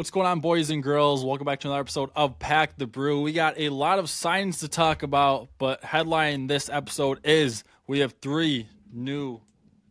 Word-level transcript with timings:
What's 0.00 0.10
going 0.10 0.26
on, 0.26 0.40
boys 0.40 0.70
and 0.70 0.82
girls? 0.82 1.26
Welcome 1.26 1.44
back 1.44 1.60
to 1.60 1.68
another 1.68 1.82
episode 1.82 2.08
of 2.16 2.38
Pack 2.38 2.78
the 2.78 2.86
Brew. 2.86 3.20
We 3.20 3.34
got 3.34 3.60
a 3.60 3.68
lot 3.68 3.98
of 3.98 4.08
signs 4.08 4.60
to 4.60 4.68
talk 4.68 5.02
about, 5.02 5.50
but 5.58 5.84
headline 5.84 6.46
this 6.46 6.70
episode 6.70 7.20
is 7.22 7.64
we 7.86 7.98
have 7.98 8.14
three 8.22 8.66
new 8.90 9.42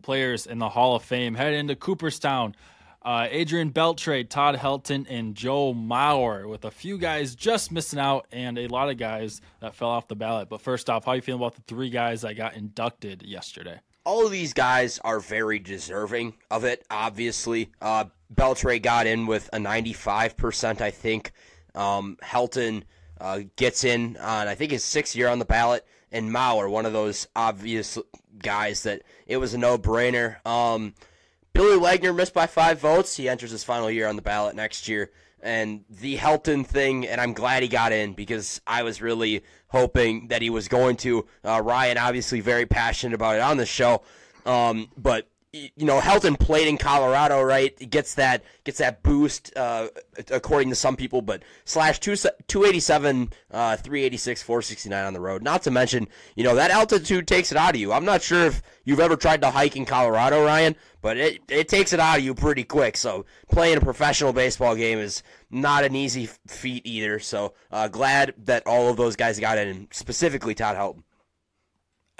players 0.01 0.47
in 0.47 0.57
the 0.57 0.67
Hall 0.67 0.95
of 0.95 1.03
Fame 1.03 1.35
heading 1.35 1.59
into 1.59 1.75
Cooperstown. 1.75 2.55
Uh, 3.03 3.27
Adrian 3.29 3.71
Beltre, 3.71 4.27
Todd 4.27 4.55
Helton, 4.55 5.05
and 5.07 5.35
Joe 5.35 5.75
Mauer, 5.75 6.49
with 6.49 6.65
a 6.65 6.71
few 6.71 6.97
guys 6.97 7.35
just 7.35 7.71
missing 7.71 7.99
out 7.99 8.25
and 8.31 8.57
a 8.57 8.65
lot 8.65 8.89
of 8.89 8.97
guys 8.97 9.41
that 9.59 9.75
fell 9.75 9.89
off 9.89 10.07
the 10.07 10.15
ballot. 10.15 10.49
But 10.49 10.61
first 10.61 10.89
off, 10.89 11.05
how 11.05 11.13
you 11.13 11.21
feeling 11.21 11.39
about 11.39 11.53
the 11.53 11.61
three 11.67 11.91
guys 11.91 12.21
that 12.21 12.33
got 12.33 12.55
inducted 12.55 13.21
yesterday? 13.21 13.79
All 14.05 14.25
of 14.25 14.31
these 14.31 14.53
guys 14.53 14.99
are 15.03 15.19
very 15.19 15.59
deserving 15.59 16.35
of 16.49 16.63
it, 16.63 16.85
obviously. 16.89 17.71
Uh, 17.81 18.05
Beltre 18.33 18.81
got 18.81 19.07
in 19.07 19.25
with 19.25 19.49
a 19.53 19.57
95%, 19.57 20.81
I 20.81 20.91
think. 20.91 21.31
Um, 21.75 22.17
Helton 22.23 22.83
uh, 23.19 23.41
gets 23.55 23.83
in 23.83 24.17
on, 24.17 24.47
I 24.47 24.55
think, 24.55 24.71
his 24.71 24.83
sixth 24.83 25.15
year 25.15 25.27
on 25.27 25.39
the 25.39 25.45
ballot. 25.45 25.85
And 26.11 26.31
Mauer, 26.31 26.69
one 26.69 26.85
of 26.85 26.93
those 26.93 27.27
obvious 27.35 27.97
guys 28.39 28.83
that 28.83 29.03
it 29.27 29.37
was 29.37 29.53
a 29.53 29.57
no 29.57 29.77
brainer. 29.77 30.45
Um, 30.45 30.95
Billy 31.53 31.77
Wagner 31.77 32.13
missed 32.13 32.33
by 32.33 32.47
five 32.47 32.79
votes. 32.79 33.15
He 33.15 33.27
enters 33.27 33.51
his 33.51 33.63
final 33.63 33.89
year 33.89 34.07
on 34.07 34.15
the 34.15 34.21
ballot 34.21 34.55
next 34.55 34.87
year. 34.87 35.11
And 35.41 35.85
the 35.89 36.17
Helton 36.17 36.65
thing, 36.65 37.07
and 37.07 37.21
I'm 37.21 37.33
glad 37.33 37.63
he 37.63 37.69
got 37.69 37.91
in 37.93 38.13
because 38.13 38.59
I 38.67 38.83
was 38.83 39.01
really 39.01 39.43
hoping 39.67 40.27
that 40.27 40.41
he 40.41 40.49
was 40.49 40.67
going 40.67 40.97
to. 40.97 41.25
Uh, 41.45 41.61
Ryan, 41.61 41.97
obviously, 41.97 42.41
very 42.41 42.65
passionate 42.65 43.15
about 43.15 43.35
it 43.35 43.41
on 43.41 43.57
the 43.57 43.65
show. 43.65 44.01
Um, 44.45 44.89
but 44.97 45.29
you 45.51 45.85
know, 45.85 45.99
Helton 45.99 46.39
played 46.39 46.67
in 46.67 46.77
Colorado, 46.77 47.41
right? 47.41 47.75
It 47.79 47.89
gets 47.89 48.15
that 48.15 48.43
gets 48.63 48.77
that 48.77 49.01
boost, 49.01 49.55
uh, 49.55 49.87
according 50.29 50.69
to 50.69 50.75
some 50.75 50.95
people. 50.95 51.21
But 51.23 51.41
slash 51.65 51.99
two 51.99 52.15
two 52.47 52.65
eighty 52.65 52.79
seven, 52.79 53.31
uh, 53.49 53.75
three 53.77 54.03
eighty 54.03 54.17
six, 54.17 54.43
four 54.43 54.61
sixty 54.61 54.89
nine 54.89 55.05
on 55.05 55.13
the 55.13 55.19
road. 55.19 55.41
Not 55.41 55.63
to 55.63 55.71
mention, 55.71 56.07
you 56.35 56.43
know, 56.43 56.55
that 56.55 56.69
altitude 56.69 57.27
takes 57.27 57.51
it 57.51 57.57
out 57.57 57.73
of 57.73 57.81
you. 57.81 57.91
I'm 57.91 58.05
not 58.05 58.21
sure 58.21 58.45
if 58.45 58.61
you've 58.83 58.99
ever 58.99 59.15
tried 59.15 59.41
to 59.41 59.49
hike 59.49 59.75
in 59.75 59.85
Colorado, 59.85 60.45
Ryan, 60.45 60.75
but 61.01 61.17
it 61.17 61.41
it 61.47 61.67
takes 61.67 61.93
it 61.93 61.99
out 61.99 62.19
of 62.19 62.23
you 62.23 62.35
pretty 62.35 62.63
quick. 62.63 62.95
So 62.95 63.25
playing 63.51 63.77
a 63.77 63.81
professional 63.81 64.33
baseball 64.33 64.75
game 64.75 64.99
is 64.99 65.23
not 65.49 65.83
an 65.83 65.95
easy 65.95 66.29
feat 66.47 66.85
either. 66.85 67.17
So 67.17 67.53
uh, 67.71 67.87
glad 67.87 68.35
that 68.45 68.67
all 68.67 68.89
of 68.89 68.97
those 68.97 69.15
guys 69.15 69.39
got 69.39 69.57
in, 69.57 69.87
specifically 69.91 70.53
Todd 70.53 70.77
Helton. 70.77 71.03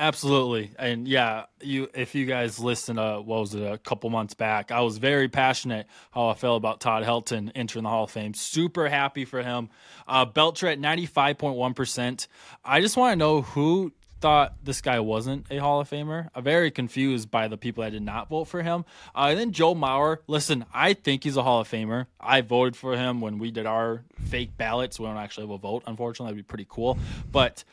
Absolutely, 0.02 0.72
and 0.80 1.10
yeah, 1.10 1.48
you 1.60 1.90
if 1.94 2.16
you 2.16 2.26
guys 2.26 2.58
listen 2.58 2.96
to 2.96 3.22
what 3.22 3.42
was 3.42 3.54
it 3.54 3.62
a 3.62 3.78
couple 3.78 4.10
months 4.10 4.34
back, 4.34 4.72
I 4.72 4.80
was 4.80 4.98
very 4.98 5.28
passionate 5.28 5.88
how 6.12 6.30
I 6.30 6.36
felt 6.36 6.56
about 6.56 6.80
Todd 6.80 7.04
Helton 7.04 7.52
entering 7.54 7.84
the 7.84 7.90
Hall 7.90 8.06
of 8.06 8.12
Fame. 8.12 8.34
Super 8.34 8.88
happy 8.88 9.26
for 9.26 9.44
him. 9.44 9.68
Uh, 10.08 10.26
Beltre 10.26 10.72
at 10.72 10.80
ninety 10.80 11.06
five 11.06 11.38
point 11.38 11.58
one 11.58 11.74
percent. 11.74 12.30
I 12.64 12.80
just 12.80 12.96
want 12.96 13.12
to 13.12 13.16
know 13.18 13.42
who 13.42 13.92
thought 14.22 14.56
this 14.64 14.80
guy 14.80 15.02
wasn't 15.02 15.48
a 15.52 15.58
Hall 15.58 15.82
of 15.82 15.90
Famer. 15.90 16.30
I'm 16.34 16.46
very 16.46 16.72
confused 16.72 17.30
by 17.30 17.50
the 17.50 17.58
people 17.58 17.84
that 17.84 17.90
did 17.90 18.02
not 18.02 18.30
vote 18.30 18.46
for 18.46 18.64
him. 18.64 18.86
Uh, 19.14 19.28
and 19.32 19.38
then 19.40 19.52
Joe 19.52 19.76
Mauer. 19.76 20.20
Listen, 20.28 20.64
I 20.74 20.94
think 20.94 21.26
he's 21.26 21.36
a 21.36 21.44
Hall 21.44 21.60
of 21.60 21.68
Famer. 21.68 22.06
I 22.22 22.40
voted 22.40 22.78
for 22.78 22.96
him 22.96 23.20
when 23.20 23.38
we 23.38 23.52
did 23.52 23.66
our 23.66 24.06
fake 24.28 24.58
ballots. 24.58 24.98
We 24.98 25.08
don't 25.08 25.18
actually 25.18 25.48
have 25.48 25.56
a 25.56 25.58
vote, 25.58 25.84
unfortunately. 25.88 26.32
That'd 26.32 26.46
be 26.46 26.50
pretty 26.50 26.68
cool, 26.70 26.98
but. 27.30 27.66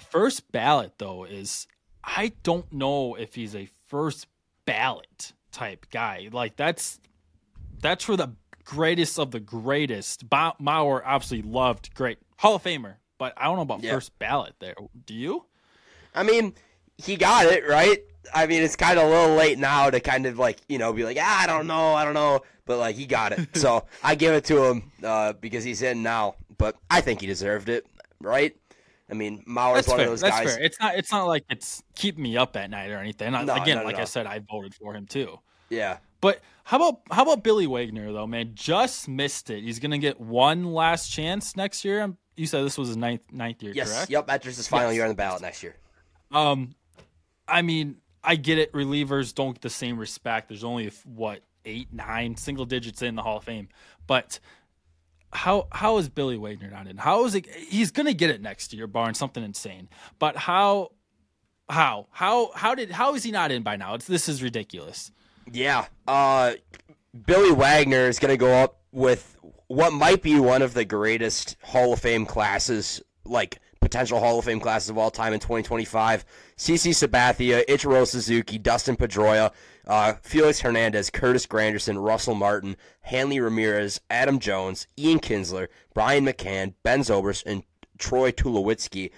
First 0.00 0.50
ballot 0.52 0.94
though 0.98 1.24
is 1.24 1.66
I 2.04 2.32
don't 2.42 2.70
know 2.72 3.14
if 3.14 3.34
he's 3.34 3.54
a 3.54 3.68
first 3.86 4.26
ballot 4.64 5.32
type 5.50 5.86
guy. 5.90 6.28
Like 6.32 6.56
that's 6.56 7.00
that's 7.80 8.04
for 8.04 8.16
the 8.16 8.34
greatest 8.64 9.18
of 9.18 9.30
the 9.30 9.40
greatest. 9.40 10.28
Ba- 10.28 10.54
Mauer 10.60 11.02
obviously 11.04 11.42
loved 11.42 11.94
great 11.94 12.18
Hall 12.38 12.56
of 12.56 12.64
Famer, 12.64 12.96
but 13.18 13.34
I 13.36 13.44
don't 13.44 13.56
know 13.56 13.62
about 13.62 13.82
yeah. 13.82 13.92
first 13.92 14.18
ballot 14.18 14.54
there. 14.58 14.74
Do 15.06 15.14
you? 15.14 15.44
I 16.14 16.22
mean, 16.22 16.54
he 16.98 17.16
got 17.16 17.46
it 17.46 17.66
right. 17.68 18.02
I 18.34 18.46
mean, 18.46 18.62
it's 18.62 18.76
kind 18.76 18.98
of 18.98 19.06
a 19.06 19.10
little 19.10 19.36
late 19.36 19.58
now 19.58 19.90
to 19.90 20.00
kind 20.00 20.26
of 20.26 20.38
like 20.38 20.60
you 20.68 20.78
know 20.78 20.92
be 20.92 21.04
like, 21.04 21.18
ah, 21.20 21.42
I 21.42 21.46
don't 21.46 21.66
know, 21.66 21.94
I 21.94 22.04
don't 22.04 22.14
know, 22.14 22.40
but 22.66 22.78
like 22.78 22.96
he 22.96 23.06
got 23.06 23.32
it, 23.32 23.56
so 23.56 23.84
I 24.02 24.14
give 24.14 24.34
it 24.34 24.44
to 24.46 24.64
him 24.64 24.92
uh, 25.02 25.32
because 25.34 25.64
he's 25.64 25.82
in 25.82 26.02
now. 26.02 26.36
But 26.58 26.76
I 26.90 27.00
think 27.00 27.20
he 27.20 27.26
deserved 27.26 27.68
it, 27.68 27.86
right? 28.20 28.56
I 29.12 29.14
mean, 29.14 29.44
Mauer's 29.46 29.86
one 29.86 29.98
fair. 29.98 30.06
of 30.06 30.12
those 30.12 30.22
That's 30.22 30.40
guys. 30.40 30.54
Fair. 30.54 30.64
It's 30.64 30.80
not. 30.80 30.96
It's 30.96 31.12
not 31.12 31.26
like 31.26 31.44
it's 31.50 31.82
keeping 31.94 32.22
me 32.22 32.38
up 32.38 32.56
at 32.56 32.70
night 32.70 32.90
or 32.90 32.96
anything. 32.96 33.30
No, 33.32 33.42
Again, 33.42 33.78
no, 33.78 33.84
like 33.84 33.96
no. 33.96 34.02
I 34.02 34.04
said, 34.04 34.26
I 34.26 34.40
voted 34.50 34.74
for 34.74 34.94
him 34.94 35.06
too. 35.06 35.38
Yeah. 35.68 35.98
But 36.22 36.40
how 36.64 36.78
about 36.78 37.02
how 37.10 37.22
about 37.22 37.44
Billy 37.44 37.66
Wagner 37.66 38.10
though, 38.10 38.26
man? 38.26 38.52
Just 38.54 39.08
missed 39.08 39.50
it. 39.50 39.64
He's 39.64 39.78
gonna 39.80 39.98
get 39.98 40.18
one 40.18 40.72
last 40.72 41.10
chance 41.10 41.56
next 41.56 41.84
year. 41.84 42.10
You 42.36 42.46
said 42.46 42.64
this 42.64 42.78
was 42.78 42.88
his 42.88 42.96
ninth 42.96 43.20
ninth 43.30 43.62
year, 43.62 43.74
yes. 43.74 43.92
correct? 43.92 44.10
Yep. 44.10 44.30
Enters 44.30 44.56
his 44.56 44.66
final 44.66 44.88
yes. 44.88 44.96
year 44.96 45.04
on 45.04 45.10
the 45.10 45.14
ballot 45.14 45.42
next 45.42 45.62
year. 45.62 45.76
Um, 46.30 46.74
I 47.46 47.60
mean, 47.60 47.96
I 48.24 48.36
get 48.36 48.56
it. 48.56 48.72
Relievers 48.72 49.34
don't 49.34 49.52
get 49.52 49.60
the 49.60 49.68
same 49.68 49.98
respect. 49.98 50.48
There's 50.48 50.64
only 50.64 50.90
what 51.04 51.42
eight, 51.66 51.92
nine, 51.92 52.34
single 52.36 52.64
digits 52.64 53.02
in 53.02 53.14
the 53.14 53.22
Hall 53.22 53.36
of 53.36 53.44
Fame, 53.44 53.68
but 54.06 54.40
how 55.32 55.66
how 55.72 55.98
is 55.98 56.08
Billy 56.08 56.36
Wagner 56.36 56.70
not 56.70 56.86
in? 56.86 56.96
How 56.98 57.24
is 57.24 57.34
it? 57.34 57.46
He's 57.48 57.90
gonna 57.90 58.12
get 58.12 58.30
it 58.30 58.40
next 58.40 58.72
year, 58.72 58.86
barring 58.86 59.14
something 59.14 59.42
insane. 59.42 59.88
But 60.18 60.36
how, 60.36 60.92
how, 61.68 62.08
how, 62.12 62.50
how 62.54 62.74
did 62.74 62.90
how 62.90 63.14
is 63.14 63.22
he 63.22 63.30
not 63.30 63.50
in 63.50 63.62
by 63.62 63.76
now? 63.76 63.94
It's 63.94 64.06
this 64.06 64.28
is 64.28 64.42
ridiculous. 64.42 65.10
Yeah, 65.50 65.86
uh, 66.06 66.52
Billy 67.26 67.52
Wagner 67.52 68.08
is 68.08 68.18
gonna 68.18 68.36
go 68.36 68.52
up 68.52 68.80
with 68.92 69.36
what 69.68 69.92
might 69.92 70.22
be 70.22 70.38
one 70.38 70.60
of 70.60 70.74
the 70.74 70.84
greatest 70.84 71.56
Hall 71.62 71.94
of 71.94 72.00
Fame 72.00 72.26
classes, 72.26 73.00
like 73.24 73.58
potential 73.80 74.20
Hall 74.20 74.38
of 74.38 74.44
Fame 74.44 74.60
classes 74.60 74.90
of 74.90 74.98
all 74.98 75.10
time 75.10 75.32
in 75.32 75.40
2025. 75.40 76.24
CC 76.56 76.90
Sabathia, 76.90 77.64
Ichiro 77.66 78.06
Suzuki, 78.06 78.58
Dustin 78.58 78.96
Pedroia, 78.96 79.50
uh, 79.86 80.14
Felix 80.22 80.60
Hernandez, 80.60 81.10
Curtis 81.10 81.46
Granderson, 81.46 82.02
Russell 82.02 82.34
Martin, 82.34 82.76
Hanley 83.00 83.40
Ramirez, 83.40 84.00
Adam 84.10 84.38
Jones, 84.38 84.86
Ian 84.98 85.20
Kinsler, 85.20 85.68
Brian 85.94 86.24
McCann, 86.24 86.74
Ben 86.82 87.00
Zobrist, 87.00 87.44
and 87.46 87.62
Troy 87.98 88.30
Tulowitzki 88.30 89.10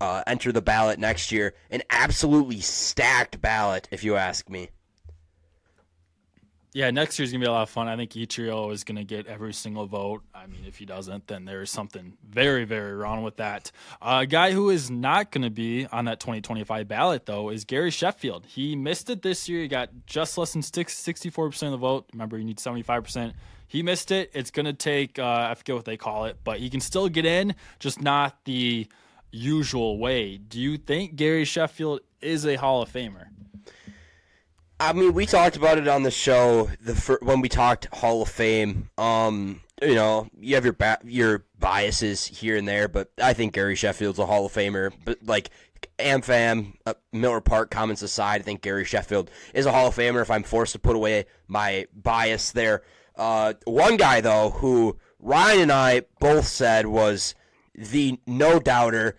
uh, 0.00 0.22
enter 0.26 0.52
the 0.52 0.62
ballot 0.62 0.98
next 0.98 1.30
year. 1.30 1.54
An 1.70 1.82
absolutely 1.90 2.60
stacked 2.60 3.40
ballot, 3.40 3.88
if 3.90 4.02
you 4.02 4.16
ask 4.16 4.48
me. 4.48 4.70
Yeah, 6.72 6.90
next 6.92 7.18
year's 7.18 7.32
gonna 7.32 7.44
be 7.44 7.48
a 7.48 7.52
lot 7.52 7.62
of 7.62 7.70
fun. 7.70 7.88
I 7.88 7.96
think 7.96 8.12
Ichiro 8.12 8.72
is 8.72 8.84
gonna 8.84 9.02
get 9.02 9.26
every 9.26 9.52
single 9.52 9.86
vote. 9.86 10.22
I 10.32 10.46
mean, 10.46 10.64
if 10.66 10.76
he 10.76 10.84
doesn't, 10.86 11.26
then 11.26 11.44
there's 11.44 11.70
something 11.70 12.16
very, 12.28 12.64
very 12.64 12.94
wrong 12.94 13.24
with 13.24 13.38
that. 13.38 13.72
Uh, 14.00 14.20
a 14.22 14.26
guy 14.26 14.52
who 14.52 14.70
is 14.70 14.88
not 14.88 15.32
gonna 15.32 15.50
be 15.50 15.86
on 15.86 16.04
that 16.04 16.20
2025 16.20 16.86
ballot 16.86 17.26
though 17.26 17.50
is 17.50 17.64
Gary 17.64 17.90
Sheffield. 17.90 18.46
He 18.46 18.76
missed 18.76 19.10
it 19.10 19.22
this 19.22 19.48
year. 19.48 19.62
He 19.62 19.68
got 19.68 19.90
just 20.06 20.38
less 20.38 20.52
than 20.52 20.62
64 20.62 21.50
percent 21.50 21.74
of 21.74 21.80
the 21.80 21.84
vote. 21.84 22.06
Remember, 22.12 22.38
you 22.38 22.44
need 22.44 22.60
75 22.60 23.02
percent. 23.02 23.34
He 23.66 23.82
missed 23.82 24.12
it. 24.12 24.30
It's 24.32 24.52
gonna 24.52 24.72
take 24.72 25.18
uh, 25.18 25.48
I 25.50 25.54
forget 25.54 25.74
what 25.74 25.86
they 25.86 25.96
call 25.96 26.26
it, 26.26 26.38
but 26.44 26.60
he 26.60 26.70
can 26.70 26.80
still 26.80 27.08
get 27.08 27.26
in, 27.26 27.56
just 27.80 28.00
not 28.00 28.44
the 28.44 28.86
usual 29.32 29.98
way. 29.98 30.36
Do 30.36 30.60
you 30.60 30.76
think 30.76 31.16
Gary 31.16 31.44
Sheffield 31.44 32.00
is 32.20 32.46
a 32.46 32.54
Hall 32.54 32.80
of 32.80 32.92
Famer? 32.92 33.26
I 34.80 34.94
mean, 34.94 35.12
we 35.12 35.26
talked 35.26 35.56
about 35.56 35.76
it 35.76 35.86
on 35.86 36.04
the 36.04 36.10
show 36.10 36.70
the 36.80 37.18
when 37.20 37.42
we 37.42 37.50
talked 37.50 37.86
Hall 37.94 38.22
of 38.22 38.30
Fame. 38.30 38.88
Um, 38.96 39.60
you 39.82 39.94
know, 39.94 40.28
you 40.38 40.54
have 40.54 40.64
your 40.64 40.72
ba- 40.72 41.00
your 41.04 41.44
biases 41.58 42.24
here 42.24 42.56
and 42.56 42.66
there, 42.66 42.88
but 42.88 43.10
I 43.22 43.34
think 43.34 43.52
Gary 43.52 43.76
Sheffield's 43.76 44.18
a 44.18 44.24
Hall 44.24 44.46
of 44.46 44.52
Famer. 44.52 44.90
But 45.04 45.18
like 45.22 45.50
AmFam, 45.98 46.72
uh, 46.86 46.94
Miller 47.12 47.42
Park 47.42 47.70
comments 47.70 48.00
aside, 48.00 48.40
I 48.40 48.44
think 48.44 48.62
Gary 48.62 48.86
Sheffield 48.86 49.30
is 49.52 49.66
a 49.66 49.72
Hall 49.72 49.88
of 49.88 49.94
Famer. 49.94 50.22
If 50.22 50.30
I'm 50.30 50.42
forced 50.42 50.72
to 50.72 50.78
put 50.78 50.96
away 50.96 51.26
my 51.46 51.86
bias 51.94 52.50
there, 52.52 52.82
uh, 53.16 53.52
one 53.66 53.98
guy 53.98 54.22
though 54.22 54.48
who 54.48 54.96
Ryan 55.18 55.60
and 55.60 55.72
I 55.72 56.02
both 56.20 56.46
said 56.46 56.86
was 56.86 57.34
the 57.74 58.18
no 58.26 58.58
doubter. 58.58 59.18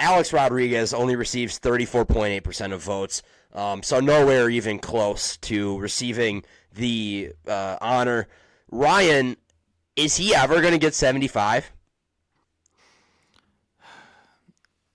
Alex 0.00 0.32
Rodriguez 0.32 0.94
only 0.94 1.14
receives 1.14 1.60
34.8% 1.60 2.72
of 2.72 2.82
votes. 2.82 3.22
Um, 3.52 3.82
so 3.82 4.00
nowhere 4.00 4.48
even 4.48 4.78
close 4.78 5.36
to 5.38 5.78
receiving 5.78 6.44
the 6.74 7.32
uh, 7.46 7.76
honor. 7.80 8.28
Ryan, 8.70 9.36
is 9.96 10.16
he 10.16 10.34
ever 10.34 10.60
going 10.60 10.72
to 10.72 10.78
get 10.78 10.94
75? 10.94 11.72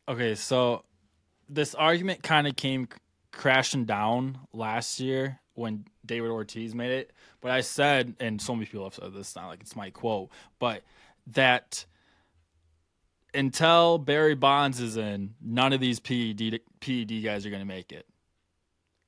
Okay, 0.08 0.36
so 0.36 0.84
this 1.50 1.76
argument 1.76 2.24
kind 2.24 2.48
of 2.48 2.56
came 2.56 2.88
crashing 3.32 3.86
down 3.86 4.40
last 4.54 5.00
year 5.00 5.40
when 5.56 5.86
David 6.06 6.30
Ortiz 6.30 6.74
made 6.74 6.92
it. 6.92 7.12
But 7.42 7.52
I 7.52 7.62
said, 7.62 8.16
and 8.20 8.42
so 8.42 8.54
many 8.56 8.66
people 8.66 8.86
have 8.86 8.96
said 8.96 9.14
this, 9.14 9.36
not 9.36 9.48
like 9.48 9.62
it's 9.62 9.76
my 9.76 9.90
quote, 9.90 10.30
but 10.60 10.84
that 11.28 11.86
until 13.34 13.98
Barry 13.98 14.36
Bonds 14.36 14.80
is 14.80 14.96
in, 14.96 15.34
none 15.42 15.74
of 15.74 15.82
these 15.82 16.00
PED, 16.00 16.62
PED 16.80 17.24
guys 17.24 17.46
are 17.46 17.50
going 17.50 17.62
to 17.62 17.68
make 17.68 17.92
it 17.92 18.06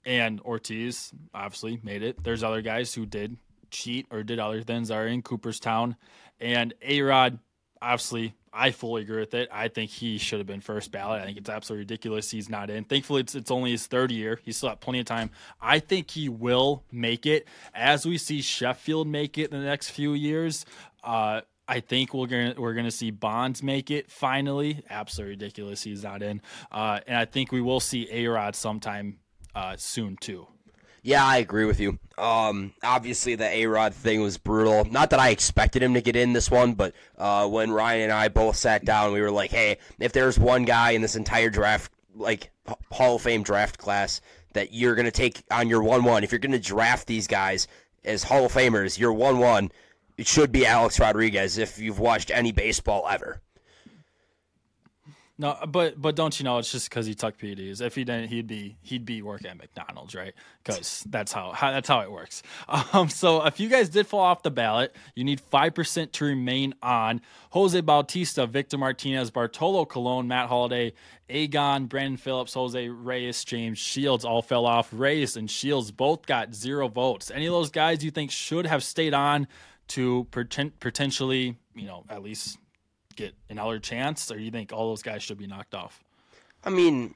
and 0.07 0.39
Ortiz 0.39 1.11
obviously 1.33 1.81
made 1.83 2.01
it. 2.01 2.23
There's 2.23 2.41
other 2.41 2.61
guys 2.61 2.93
who 2.93 3.05
did 3.05 3.35
cheat 3.69 4.07
or 4.09 4.23
did 4.23 4.39
other 4.39 4.61
things 4.61 4.87
that 4.87 4.95
are 4.95 5.05
in 5.05 5.21
Cooperstown. 5.21 5.97
And 6.39 6.73
A 6.81 7.01
Rod, 7.01 7.39
obviously, 7.81 8.33
I 8.53 8.71
fully 8.71 9.01
agree 9.01 9.19
with 9.19 9.33
it. 9.33 9.49
I 9.51 9.67
think 9.67 9.91
he 9.91 10.17
should 10.17 10.39
have 10.39 10.47
been 10.47 10.61
first 10.61 10.93
ballot. 10.93 11.21
I 11.21 11.25
think 11.25 11.37
it's 11.37 11.49
absolutely 11.49 11.81
ridiculous 11.81 12.31
he's 12.31 12.49
not 12.49 12.69
in. 12.69 12.85
Thankfully, 12.85 13.19
it's, 13.19 13.35
it's 13.35 13.51
only 13.51 13.71
his 13.71 13.85
third 13.85 14.11
year. 14.11 14.39
He's 14.43 14.55
still 14.55 14.69
got 14.69 14.79
plenty 14.79 14.99
of 14.99 15.05
time. 15.05 15.29
I 15.61 15.79
think 15.79 16.09
he 16.09 16.29
will 16.29 16.85
make 16.89 17.25
it. 17.25 17.45
As 17.75 18.05
we 18.05 18.17
see 18.17 18.41
Sheffield 18.41 19.07
make 19.07 19.37
it 19.37 19.51
in 19.51 19.59
the 19.59 19.65
next 19.65 19.89
few 19.89 20.13
years, 20.13 20.65
uh, 21.03 21.41
I 21.67 21.81
think 21.81 22.13
we're 22.13 22.27
gonna 22.27 22.53
we're 22.57 22.73
gonna 22.73 22.91
see 22.91 23.11
Bonds 23.11 23.61
make 23.61 23.91
it 23.91 24.09
finally. 24.09 24.85
Absolutely 24.89 25.31
ridiculous 25.31 25.83
he's 25.83 26.01
not 26.01 26.23
in, 26.23 26.41
uh, 26.71 27.01
and 27.05 27.17
I 27.17 27.25
think 27.25 27.51
we 27.51 27.59
will 27.59 27.81
see 27.81 28.07
A 28.09 28.27
Rod 28.27 28.55
sometime 28.55 29.19
uh, 29.57 29.75
soon 29.75 30.15
too. 30.17 30.47
Yeah, 31.01 31.25
I 31.25 31.37
agree 31.37 31.65
with 31.65 31.79
you. 31.79 31.99
Um, 32.17 32.73
obviously, 32.83 33.35
the 33.35 33.47
A 33.47 33.65
Rod 33.65 33.93
thing 33.93 34.21
was 34.21 34.37
brutal. 34.37 34.85
Not 34.85 35.09
that 35.11 35.19
I 35.19 35.29
expected 35.29 35.81
him 35.81 35.93
to 35.93 36.01
get 36.01 36.15
in 36.15 36.33
this 36.33 36.51
one, 36.51 36.73
but 36.73 36.93
uh, 37.17 37.47
when 37.47 37.71
Ryan 37.71 38.03
and 38.03 38.11
I 38.11 38.27
both 38.27 38.57
sat 38.57 38.85
down, 38.85 39.13
we 39.13 39.21
were 39.21 39.31
like, 39.31 39.49
hey, 39.49 39.77
if 39.99 40.11
there's 40.11 40.37
one 40.37 40.65
guy 40.65 40.91
in 40.91 41.01
this 41.01 41.15
entire 41.15 41.49
draft, 41.49 41.91
like 42.13 42.51
Hall 42.91 43.15
of 43.15 43.21
Fame 43.21 43.41
draft 43.41 43.77
class, 43.77 44.21
that 44.53 44.73
you're 44.73 44.95
going 44.95 45.05
to 45.05 45.11
take 45.11 45.43
on 45.49 45.69
your 45.69 45.81
1 45.81 46.03
1, 46.03 46.23
if 46.23 46.31
you're 46.31 46.39
going 46.39 46.51
to 46.51 46.59
draft 46.59 47.07
these 47.07 47.27
guys 47.27 47.67
as 48.03 48.23
Hall 48.23 48.45
of 48.45 48.53
Famers, 48.53 48.99
your 48.99 49.13
1 49.13 49.39
1, 49.39 49.71
it 50.17 50.27
should 50.27 50.51
be 50.51 50.65
Alex 50.65 50.99
Rodriguez 50.99 51.57
if 51.57 51.79
you've 51.79 51.99
watched 51.99 52.31
any 52.31 52.51
baseball 52.51 53.07
ever. 53.09 53.41
No, 55.39 55.55
but 55.67 56.01
but 56.01 56.15
don't 56.15 56.37
you 56.39 56.43
know 56.43 56.57
it's 56.57 56.71
just 56.71 56.89
because 56.89 57.05
he 57.05 57.13
took 57.13 57.37
PEDs. 57.37 57.79
If 57.79 57.93
he 57.93 58.03
didn't, 58.03 58.29
he'd 58.29 58.47
be 58.47 58.75
he'd 58.81 59.05
be 59.05 59.21
working 59.21 59.47
at 59.51 59.57
McDonald's, 59.57 60.15
right? 60.15 60.33
Because 60.63 61.05
that's 61.07 61.31
how, 61.31 61.51
how 61.51 61.69
that's 61.69 61.87
how 61.87 62.01
it 62.01 62.11
works. 62.11 62.41
Um, 62.93 63.09
so 63.09 63.45
if 63.45 63.59
you 63.59 63.69
guys 63.69 63.89
did 63.89 64.07
fall 64.07 64.21
off 64.21 64.43
the 64.43 64.51
ballot, 64.51 64.95
you 65.13 65.23
need 65.23 65.39
five 65.41 65.75
percent 65.75 66.13
to 66.13 66.25
remain 66.25 66.73
on. 66.81 67.21
Jose 67.51 67.79
Bautista, 67.81 68.47
Victor 68.47 68.77
Martinez, 68.77 69.29
Bartolo 69.29 69.85
Colon, 69.85 70.27
Matt 70.27 70.47
Holliday, 70.47 70.93
Agon, 71.29 71.85
Brandon 71.85 72.17
Phillips, 72.17 72.53
Jose 72.53 72.89
Reyes, 72.89 73.43
James 73.43 73.77
Shields 73.77 74.25
all 74.25 74.41
fell 74.41 74.65
off. 74.65 74.89
Reyes 74.91 75.37
and 75.37 75.49
Shields 75.49 75.91
both 75.91 76.25
got 76.25 76.53
zero 76.53 76.87
votes. 76.87 77.29
Any 77.29 77.45
of 77.45 77.53
those 77.53 77.69
guys 77.71 78.03
you 78.03 78.11
think 78.11 78.31
should 78.31 78.65
have 78.65 78.83
stayed 78.83 79.13
on 79.13 79.47
to 79.89 80.27
potentially, 80.31 81.57
you 81.75 81.87
know, 81.87 82.03
at 82.09 82.21
least 82.21 82.57
get 83.17 83.35
another 83.49 83.79
chance, 83.79 84.31
or 84.31 84.39
you 84.39 84.51
think 84.51 84.71
all 84.71 84.89
those 84.89 85.01
guys 85.01 85.23
should 85.23 85.37
be 85.37 85.47
knocked 85.47 85.75
off? 85.75 86.01
I 86.63 86.69
mean, 86.69 87.15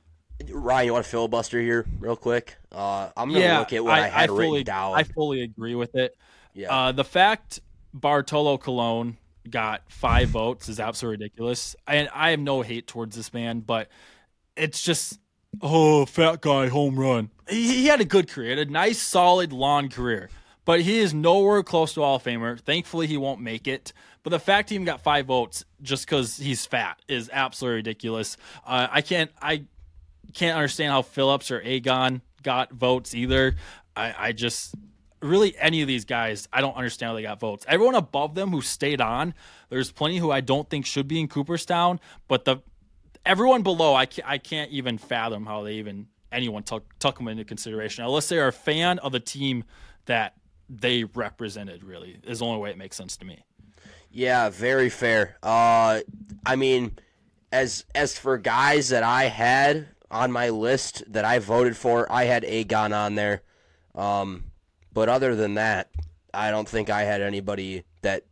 Ryan, 0.49 0.85
you 0.87 0.93
want 0.93 1.05
to 1.05 1.11
filibuster 1.11 1.61
here 1.61 1.85
real 1.99 2.15
quick? 2.15 2.57
Uh, 2.71 3.09
I'm 3.15 3.29
going 3.29 3.41
to 3.41 3.47
yeah, 3.47 3.59
look 3.59 3.73
at 3.73 3.83
what 3.83 3.93
I, 3.93 4.05
I 4.05 4.07
had 4.07 4.23
I 4.23 4.27
fully, 4.27 4.49
written 4.49 4.63
down. 4.65 4.95
I 4.95 5.03
fully 5.03 5.43
agree 5.43 5.75
with 5.75 5.95
it. 5.95 6.17
Yeah. 6.53 6.73
Uh, 6.73 6.91
the 6.91 7.03
fact 7.03 7.61
Bartolo 7.93 8.57
Colon 8.57 9.17
got 9.49 9.83
five 9.89 10.29
votes 10.29 10.69
is 10.69 10.79
absolutely 10.79 11.25
ridiculous. 11.25 11.75
And 11.87 12.09
I 12.13 12.31
have 12.31 12.39
no 12.39 12.61
hate 12.61 12.87
towards 12.87 13.15
this 13.15 13.33
man, 13.33 13.61
but 13.61 13.89
it's 14.55 14.81
just 14.81 15.19
oh, 15.61 16.05
fat 16.05 16.41
guy 16.41 16.67
home 16.67 16.99
run. 16.99 17.29
He, 17.49 17.75
he 17.75 17.85
had 17.87 18.01
a 18.01 18.05
good 18.05 18.29
career, 18.29 18.59
a 18.59 18.65
nice, 18.65 18.99
solid, 18.99 19.51
long 19.51 19.89
career, 19.89 20.29
but 20.65 20.81
he 20.81 20.99
is 20.99 21.13
nowhere 21.13 21.63
close 21.63 21.93
to 21.93 22.01
Hall 22.01 22.17
of 22.17 22.23
Famer. 22.23 22.59
Thankfully, 22.59 23.07
he 23.07 23.17
won't 23.17 23.41
make 23.41 23.67
it. 23.67 23.93
But 24.23 24.29
the 24.29 24.39
fact 24.39 24.69
he 24.69 24.75
even 24.75 24.85
got 24.85 25.01
five 25.01 25.25
votes 25.25 25.65
just 25.81 26.05
because 26.05 26.37
he's 26.37 26.65
fat 26.65 26.99
is 27.07 27.29
absolutely 27.33 27.77
ridiculous. 27.77 28.37
Uh, 28.65 28.87
I 28.91 29.01
can't 29.01 29.31
I 29.41 29.63
can't 30.33 30.55
understand 30.55 30.91
how 30.91 31.01
Phillips 31.01 31.51
or 31.51 31.61
Agon 31.61 32.21
got 32.43 32.71
votes 32.71 33.15
either. 33.15 33.55
I, 33.95 34.13
I 34.17 34.31
just 34.31 34.75
really 35.21 35.55
any 35.57 35.81
of 35.81 35.87
these 35.87 36.05
guys, 36.05 36.47
I 36.53 36.61
don't 36.61 36.75
understand 36.75 37.09
how 37.09 37.15
they 37.15 37.23
got 37.23 37.39
votes. 37.39 37.65
Everyone 37.67 37.95
above 37.95 38.35
them 38.35 38.51
who 38.51 38.61
stayed 38.61 39.01
on, 39.01 39.33
there's 39.69 39.91
plenty 39.91 40.17
who 40.17 40.31
I 40.31 40.41
don't 40.41 40.69
think 40.69 40.85
should 40.85 41.07
be 41.07 41.19
in 41.19 41.27
Cooperstown, 41.27 41.99
but 42.27 42.45
the 42.45 42.57
everyone 43.25 43.63
below, 43.63 43.95
I 43.95 44.05
can't, 44.05 44.27
I 44.27 44.37
can't 44.37 44.71
even 44.71 44.97
fathom 44.97 45.45
how 45.45 45.63
they 45.63 45.75
even 45.75 46.07
anyone 46.31 46.63
took 46.63 46.97
took 46.99 47.17
them 47.17 47.27
into 47.27 47.43
consideration 47.43 48.03
unless 48.03 48.29
they 48.29 48.39
are 48.39 48.47
a 48.47 48.53
fan 48.53 48.99
of 48.99 49.11
the 49.11 49.19
team 49.19 49.63
that 50.05 50.35
they 50.69 51.03
represented. 51.03 51.83
Really, 51.83 52.19
is 52.23 52.39
the 52.39 52.45
only 52.45 52.59
way 52.59 52.71
it 52.71 52.77
makes 52.77 52.95
sense 52.95 53.17
to 53.17 53.25
me. 53.25 53.43
Yeah, 54.11 54.49
very 54.49 54.89
fair. 54.89 55.37
Uh, 55.41 56.01
I 56.45 56.55
mean, 56.55 56.97
as 57.51 57.85
as 57.95 58.17
for 58.17 58.37
guys 58.37 58.89
that 58.89 59.03
I 59.03 59.25
had 59.25 59.87
on 60.09 60.31
my 60.31 60.49
list 60.49 61.03
that 61.07 61.23
I 61.23 61.39
voted 61.39 61.77
for, 61.77 62.11
I 62.11 62.25
had 62.25 62.43
Agon 62.43 62.93
on 62.93 63.15
there. 63.15 63.41
Um, 63.95 64.45
but 64.93 65.09
other 65.09 65.35
than 65.35 65.55
that, 65.55 65.89
I 66.33 66.51
don't 66.51 66.67
think 66.67 66.89
I 66.89 67.03
had 67.03 67.21
anybody 67.21 67.83
that 68.01 68.25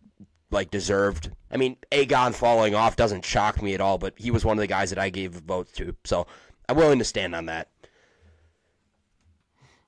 like 0.52 0.72
deserved. 0.72 1.32
I 1.52 1.58
mean, 1.58 1.78
Agon 1.92 2.34
falling 2.34 2.76
off 2.76 2.96
doesn't 2.96 3.26
shock 3.26 3.62
me 3.62 3.74
at 3.74 3.82
all, 3.82 3.98
but 3.98 4.14
he 4.18 4.32
was 4.32 4.44
one 4.44 4.58
of 4.58 4.62
the 4.62 4.68
guys 4.68 4.90
that 4.90 5.00
I 5.00 5.10
gave 5.10 5.32
votes 5.32 5.72
to, 5.74 5.96
so 6.04 6.28
I'm 6.68 6.76
willing 6.76 7.00
to 7.00 7.06
stand 7.06 7.36
on 7.36 7.46
that. 7.46 7.70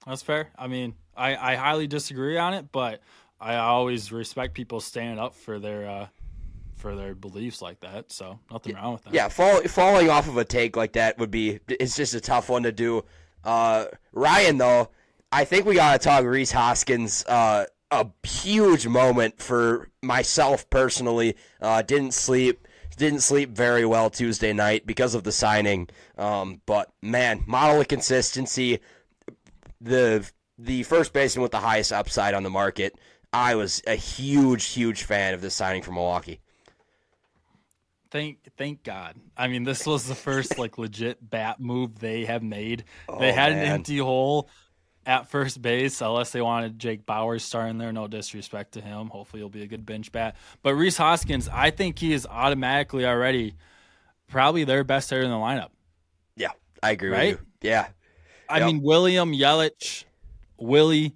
That's 0.05 0.21
fair. 0.21 0.49
I 0.57 0.67
mean, 0.67 0.95
I, 1.15 1.53
I 1.53 1.55
highly 1.55 1.87
disagree 1.87 2.37
on 2.37 2.53
it, 2.53 2.71
but 2.71 3.01
I 3.41 3.55
always 3.57 4.11
respect 4.11 4.53
people 4.53 4.79
standing 4.79 5.17
up 5.17 5.33
for 5.33 5.57
their 5.57 5.89
uh, 5.89 6.07
for 6.75 6.95
their 6.95 7.15
beliefs 7.15 7.61
like 7.61 7.79
that. 7.79 8.11
So 8.11 8.39
nothing 8.51 8.75
wrong 8.75 8.93
with 8.93 9.03
that. 9.05 9.13
Yeah, 9.13 9.27
fall, 9.29 9.61
falling 9.63 10.09
off 10.09 10.27
of 10.27 10.37
a 10.37 10.45
take 10.45 10.77
like 10.77 10.93
that 10.93 11.17
would 11.17 11.31
be 11.31 11.59
it's 11.67 11.95
just 11.95 12.13
a 12.13 12.21
tough 12.21 12.49
one 12.49 12.63
to 12.63 12.71
do. 12.71 13.03
Uh, 13.43 13.85
Ryan 14.13 14.57
though, 14.57 14.89
I 15.31 15.45
think 15.45 15.65
we 15.65 15.75
gotta 15.75 15.97
talk 15.97 16.23
Rhys 16.23 16.51
Hoskins. 16.51 17.25
Uh, 17.25 17.65
a 17.89 18.07
huge 18.23 18.87
moment 18.87 19.41
for 19.41 19.89
myself 20.01 20.69
personally. 20.69 21.35
Uh, 21.59 21.81
didn't 21.81 22.13
sleep. 22.13 22.67
Didn't 22.95 23.21
sleep 23.21 23.49
very 23.49 23.85
well 23.85 24.09
Tuesday 24.09 24.53
night 24.53 24.85
because 24.85 25.15
of 25.15 25.23
the 25.23 25.31
signing. 25.31 25.89
Um, 26.17 26.61
but 26.65 26.91
man, 27.01 27.43
model 27.47 27.81
of 27.81 27.87
consistency. 27.87 28.79
The 29.79 30.29
the 30.57 30.83
first 30.83 31.11
baseman 31.11 31.41
with 31.41 31.51
the 31.51 31.59
highest 31.59 31.91
upside 31.91 32.33
on 32.33 32.43
the 32.43 32.49
market. 32.49 32.95
I 33.33 33.55
was 33.55 33.81
a 33.87 33.95
huge, 33.95 34.65
huge 34.65 35.03
fan 35.03 35.33
of 35.33 35.41
this 35.41 35.55
signing 35.55 35.81
from 35.81 35.95
Milwaukee. 35.95 36.41
Thank, 38.09 38.39
thank 38.57 38.83
God. 38.83 39.15
I 39.37 39.47
mean, 39.47 39.63
this 39.63 39.85
was 39.85 40.05
the 40.05 40.15
first 40.15 40.59
like 40.59 40.77
legit 40.77 41.17
bat 41.29 41.61
move 41.61 41.99
they 41.99 42.25
have 42.25 42.43
made. 42.43 42.83
Oh, 43.07 43.19
they 43.19 43.31
had 43.31 43.53
man. 43.53 43.65
an 43.65 43.71
empty 43.71 43.99
hole 43.99 44.49
at 45.05 45.29
first 45.29 45.61
base, 45.61 46.01
unless 46.01 46.31
they 46.31 46.41
wanted 46.41 46.77
Jake 46.77 47.05
Bauers 47.05 47.41
starting 47.41 47.77
there. 47.77 47.93
No 47.93 48.07
disrespect 48.07 48.73
to 48.73 48.81
him. 48.81 49.07
Hopefully, 49.07 49.41
he'll 49.41 49.49
be 49.49 49.63
a 49.63 49.67
good 49.67 49.85
bench 49.85 50.11
bat. 50.11 50.35
But 50.61 50.75
Rhys 50.75 50.97
Hoskins, 50.97 51.47
I 51.47 51.71
think 51.71 51.99
he 51.99 52.11
is 52.11 52.27
automatically 52.29 53.05
already 53.05 53.55
probably 54.27 54.65
their 54.65 54.83
best 54.83 55.09
hitter 55.09 55.23
in 55.23 55.29
the 55.29 55.37
lineup. 55.37 55.69
Yeah, 56.35 56.51
I 56.83 56.91
agree 56.91 57.09
right? 57.09 57.39
with 57.39 57.47
you. 57.61 57.69
Yeah. 57.69 57.87
I 58.49 58.57
yep. 58.57 58.67
mean, 58.67 58.81
William 58.81 59.31
Yelich, 59.31 60.03
Willie, 60.57 61.15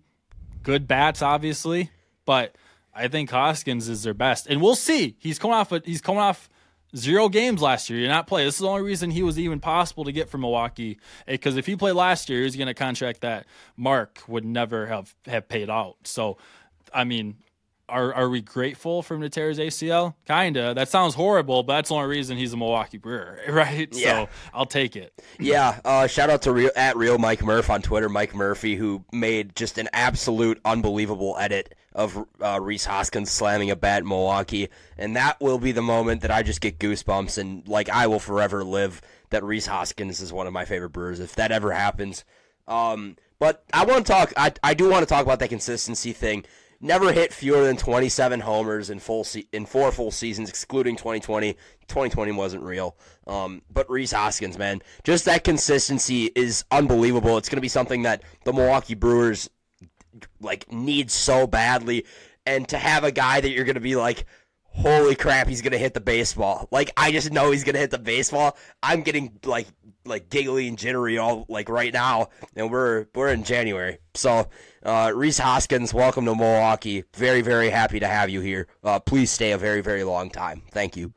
good 0.63 0.88
bats, 0.88 1.22
obviously 1.22 1.92
but 2.25 2.55
I 2.94 3.08
think 3.08 3.29
Hoskins 3.29 3.89
is 3.89 4.03
their 4.03 4.13
best, 4.13 4.48
and 4.48 4.62
we'll 4.62 4.75
see. 4.75 5.15
He's 5.20 5.39
coming 5.39 5.55
off. 5.55 5.72
A, 5.72 5.82
he's 5.86 6.01
coming 6.01 6.22
off 6.22 6.50
zero 6.96 7.29
games 7.29 7.62
last 7.62 7.89
year. 7.89 8.00
You're 8.00 8.10
not 8.10 8.27
play. 8.27 8.46
This 8.46 8.55
is 8.55 8.62
the 8.62 8.67
only 8.67 8.84
reason 8.84 9.12
he 9.12 9.24
was 9.24 9.38
even 9.38 9.60
possible 9.60 10.05
to 10.05 10.12
get 10.12 10.29
from 10.29 10.41
Milwaukee. 10.41 11.00
Because 11.27 11.58
if 11.58 11.65
he 11.65 11.75
played 11.75 11.94
last 11.94 12.29
year, 12.29 12.44
he's 12.44 12.55
going 12.55 12.67
to 12.67 12.74
contract 12.74 13.22
that 13.22 13.46
Mark 13.75 14.22
would 14.27 14.46
never 14.46 14.88
have 14.88 15.13
have 15.25 15.48
paid 15.48 15.70
out. 15.70 15.98
So, 16.03 16.38
I 16.94 17.03
mean, 17.03 17.36
are 17.89 18.13
are 18.13 18.29
we 18.29 18.41
grateful 18.41 19.01
for 19.01 19.15
him 19.15 19.22
to 19.22 19.29
tear 19.29 19.50
his 19.50 19.60
ACL? 19.60 20.15
Kinda. 20.25 20.74
That 20.74 20.89
sounds 20.89 21.13
horrible, 21.15 21.63
but 21.63 21.75
that's 21.75 21.89
the 21.89 21.96
only 21.96 22.08
reason 22.10 22.38
he's 22.38 22.53
a 22.53 22.58
Milwaukee 22.58 22.98
Brewer, 22.98 23.39
right? 23.50 23.89
Yeah. 23.91 24.25
So 24.25 24.29
I'll 24.53 24.65
take 24.65 24.96
it. 24.96 25.13
Yeah. 25.39 25.79
Uh, 25.84 26.08
shout 26.08 26.29
out 26.29 26.41
to 26.44 26.51
real, 26.51 26.72
at 26.75 26.96
real 26.96 27.17
Mike 27.17 27.44
Murph 27.44 27.70
on 27.70 27.82
Twitter, 27.82 28.10
Mike 28.10 28.34
Murphy, 28.34 28.75
who 28.75 29.03
made 29.12 29.55
just 29.55 29.77
an 29.77 29.89
absolute 29.94 30.60
unbelievable 30.65 31.36
edit 31.39 31.75
of 31.96 32.25
uh, 32.42 32.60
Rhys 32.62 32.86
Hoskins 32.86 33.32
slamming 33.32 33.72
a 33.72 33.75
bat 33.75 34.02
in 34.02 34.08
Milwaukee, 34.08 34.70
and 34.98 35.16
that 35.16 35.40
will 35.40 35.58
be 35.58 35.72
the 35.72 35.82
moment 35.82 36.22
that 36.22 36.30
I 36.30 36.44
just 36.44 36.62
get 36.62 36.78
goosebumps 36.78 37.38
and 37.38 37.68
like 37.68 37.90
I 37.90 38.06
will 38.06 38.20
forever 38.20 38.64
live 38.64 39.02
that 39.30 39.44
Rhys 39.44 39.66
Hoskins 39.66 40.20
is 40.20 40.32
one 40.32 40.46
of 40.46 40.54
my 40.54 40.66
favorite 40.66 40.92
Brewers 40.92 41.20
if 41.20 41.34
that 41.36 41.52
ever 41.52 41.72
happens. 41.72 42.25
Um, 42.68 43.16
but 43.40 43.64
I 43.74 43.86
want 43.86 44.06
to 44.06 44.12
talk. 44.12 44.34
I 44.36 44.52
I 44.62 44.74
do 44.74 44.90
want 44.90 45.08
to 45.08 45.12
talk 45.12 45.24
about 45.24 45.40
that 45.40 45.50
consistency 45.50 46.12
thing 46.12 46.46
never 46.82 47.12
hit 47.12 47.34
fewer 47.34 47.64
than 47.64 47.78
27 47.78 48.42
homers 48.42 48.90
in 48.90 49.00
full 49.00 49.24
se- 49.24 49.48
in 49.52 49.66
four 49.66 49.92
full 49.92 50.12
seasons, 50.12 50.50
excluding 50.50 50.96
2020. 50.96 51.54
2020 51.88 52.32
wasn't 52.34 52.64
real. 52.64 52.96
Um, 53.28 53.62
but 53.72 53.90
Rhys 53.90 54.12
Hoskins, 54.12 54.58
man, 54.58 54.82
just 55.04 55.25
that 55.25 55.44
consistency 55.44 56.32
is 56.36 56.64
unbelievable. 56.72 57.38
It's 57.38 57.50
going 57.50 57.58
to 57.58 57.62
be 57.62 57.68
something 57.68 58.04
that 58.04 58.24
the 58.44 58.54
Milwaukee 58.54 58.96
Brewers 58.96 59.50
like 60.39 60.72
needs 60.72 61.13
so 61.13 61.48
badly, 61.48 62.05
and 62.45 62.67
to 62.69 62.77
have 62.77 63.03
a 63.03 63.12
guy 63.12 63.41
that 63.41 63.50
you're 63.50 63.65
to 63.65 63.79
be 63.79 63.95
like. 63.95 64.25
Holy 64.77 65.15
crap, 65.15 65.48
he's 65.48 65.62
gonna 65.62 65.77
hit 65.77 65.93
the 65.93 66.01
baseball. 66.01 66.67
Like, 66.69 66.91
I 66.98 67.13
just 67.13 67.31
know 67.31 67.50
he's 67.50 67.63
gonna 67.63 67.77
hit 67.77 67.91
the 67.91 67.98
baseball. 67.98 68.57
I'm 68.84 69.03
getting, 69.03 69.39
like, 69.45 69.67
like 70.05 70.29
giggly 70.29 70.67
and 70.67 70.77
jittery 70.77 71.17
all 71.17 71.45
like 71.50 71.69
right 71.69 71.93
now, 71.93 72.29
and 72.55 72.72
we're 72.72 73.07
we're 73.15 73.29
in 73.29 73.43
January. 73.43 74.00
So, 74.13 74.48
uh, 74.84 75.12
Rhys 75.15 75.38
Hoskins, 75.38 75.93
welcome 75.93 76.25
to 76.25 76.36
Milwaukee. 76.36 77.03
Very 77.15 77.41
very 77.41 77.69
happy 77.69 78.00
to 78.00 78.07
have 78.07 78.29
you 78.29 78.41
here. 78.41 78.67
Uh, 78.84 79.00
please 79.00 79.31
stay 79.31 79.51
a 79.51 79.57
very 79.57 79.81
very 79.81 80.03
long 80.03 80.29
time. 80.29 80.62
Thank 80.72 80.95
you. 80.95 81.13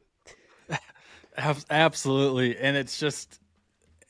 Absolutely, 1.70 2.56
and 2.58 2.76
it's 2.76 2.98
just 2.98 3.40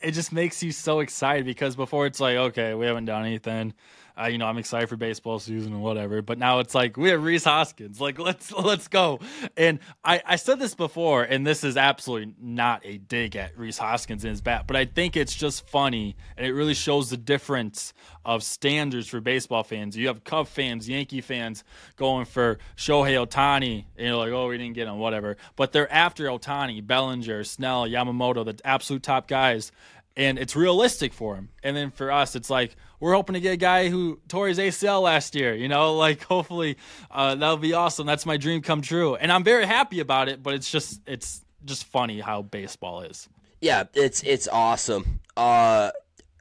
it 0.01 0.13
just 0.13 0.33
makes 0.33 0.63
you 0.63 0.73
so 0.73 1.01
excited 1.01 1.45
because 1.45 1.75
before 1.75 2.07
it's 2.07 2.21
like 2.21 2.37
okay 2.37 2.75
we 2.75 2.87
haven't 2.87 3.07
done 3.07 3.25
anything 3.27 3.75
uh, 4.21 4.27
you 4.27 4.39
know, 4.39 4.47
I'm 4.47 4.59
excited 4.59 4.89
for 4.89 4.97
baseball 4.97 5.39
season 5.39 5.73
and 5.73 5.83
whatever. 5.83 6.23
But 6.23 6.39
now 6.39 6.59
it's 6.59 6.75
like 6.75 6.97
we 6.97 7.11
have 7.11 7.23
Rhys 7.23 7.45
Hoskins. 7.45 8.01
Like 8.01 8.19
let's 8.29 8.53
let's 8.53 8.89
go. 8.89 9.21
And 9.57 9.79
I 10.05 10.23
I 10.25 10.37
said 10.37 10.59
this 10.59 10.75
before, 10.75 11.23
and 11.23 11.47
this 11.47 11.65
is 11.65 11.77
absolutely 11.77 12.35
not 12.41 12.83
a 12.85 12.99
dig 12.99 13.37
at 13.37 13.57
Rhys 13.57 13.79
Hoskins 13.79 14.25
and 14.25 14.31
his 14.31 14.41
bat, 14.41 14.67
but 14.67 14.77
I 14.77 14.85
think 14.85 15.17
it's 15.17 15.35
just 15.35 15.67
funny, 15.69 16.17
and 16.37 16.47
it 16.47 16.53
really 16.53 16.75
shows 16.75 17.11
the 17.11 17.17
difference 17.17 17.93
of 18.25 18.43
standards 18.43 19.09
for 19.09 19.21
baseball 19.21 19.63
fans. 19.63 19.97
You 19.97 20.09
have 20.09 20.25
Cub 20.25 20.49
fans, 20.49 20.89
Yankee 20.89 21.21
fans 21.21 21.65
going 21.97 22.27
for 22.27 22.59
Shohei 22.77 23.27
Ohtani, 23.27 23.85
and 23.97 24.07
you're 24.07 24.17
like, 24.17 24.33
oh, 24.33 24.49
we 24.49 24.59
didn't 24.59 24.75
get 24.75 24.87
him, 24.87 24.99
whatever. 24.99 25.37
But 25.57 25.73
they're 25.73 25.91
after 25.91 26.25
Ohtani, 26.25 26.87
Bellinger, 26.87 27.45
Snell, 27.45 27.87
Yamamoto, 27.87 28.45
the 28.45 28.59
absolute 28.65 29.03
top 29.03 29.29
guys 29.29 29.73
and 30.19 30.37
it's 30.37 30.57
realistic 30.57 31.13
for 31.13 31.37
him. 31.37 31.49
And 31.63 31.77
then 31.77 31.93
for 31.93 32.11
us, 32.11 32.35
it's 32.35 32.51
like 32.51 32.75
we're 32.99 33.15
hoping 33.15 33.35
to 33.35 33.41
get 33.41 33.53
a 33.53 33.57
guy 33.57 33.89
who 33.89 34.21
tore 34.27 34.49
his 34.49 34.59
ACL 34.59 35.01
last 35.01 35.37
year. 35.37 35.55
You 35.55 35.69
know, 35.69 35.95
like 35.97 36.25
hopefully 36.25 36.77
uh, 37.11 37.37
that'll 37.37 37.57
be 37.57 37.73
awesome. 37.73 38.07
That's 38.07 38.27
my 38.27 38.37
dream 38.37 38.61
come 38.61 38.83
true, 38.83 39.15
and 39.15 39.33
I'm 39.33 39.45
very 39.45 39.65
happy 39.65 40.01
about 40.01 40.29
it. 40.29 40.43
But 40.43 40.55
it's 40.55 40.71
just 40.71 41.01
it's 41.07 41.43
just 41.65 41.85
funny 41.85 42.21
how 42.21 42.43
baseball 42.43 43.03
is. 43.03 43.29
Yeah, 43.61 43.85
it's 43.95 44.23
it's 44.25 44.49
awesome. 44.49 45.21
Uh, 45.37 45.93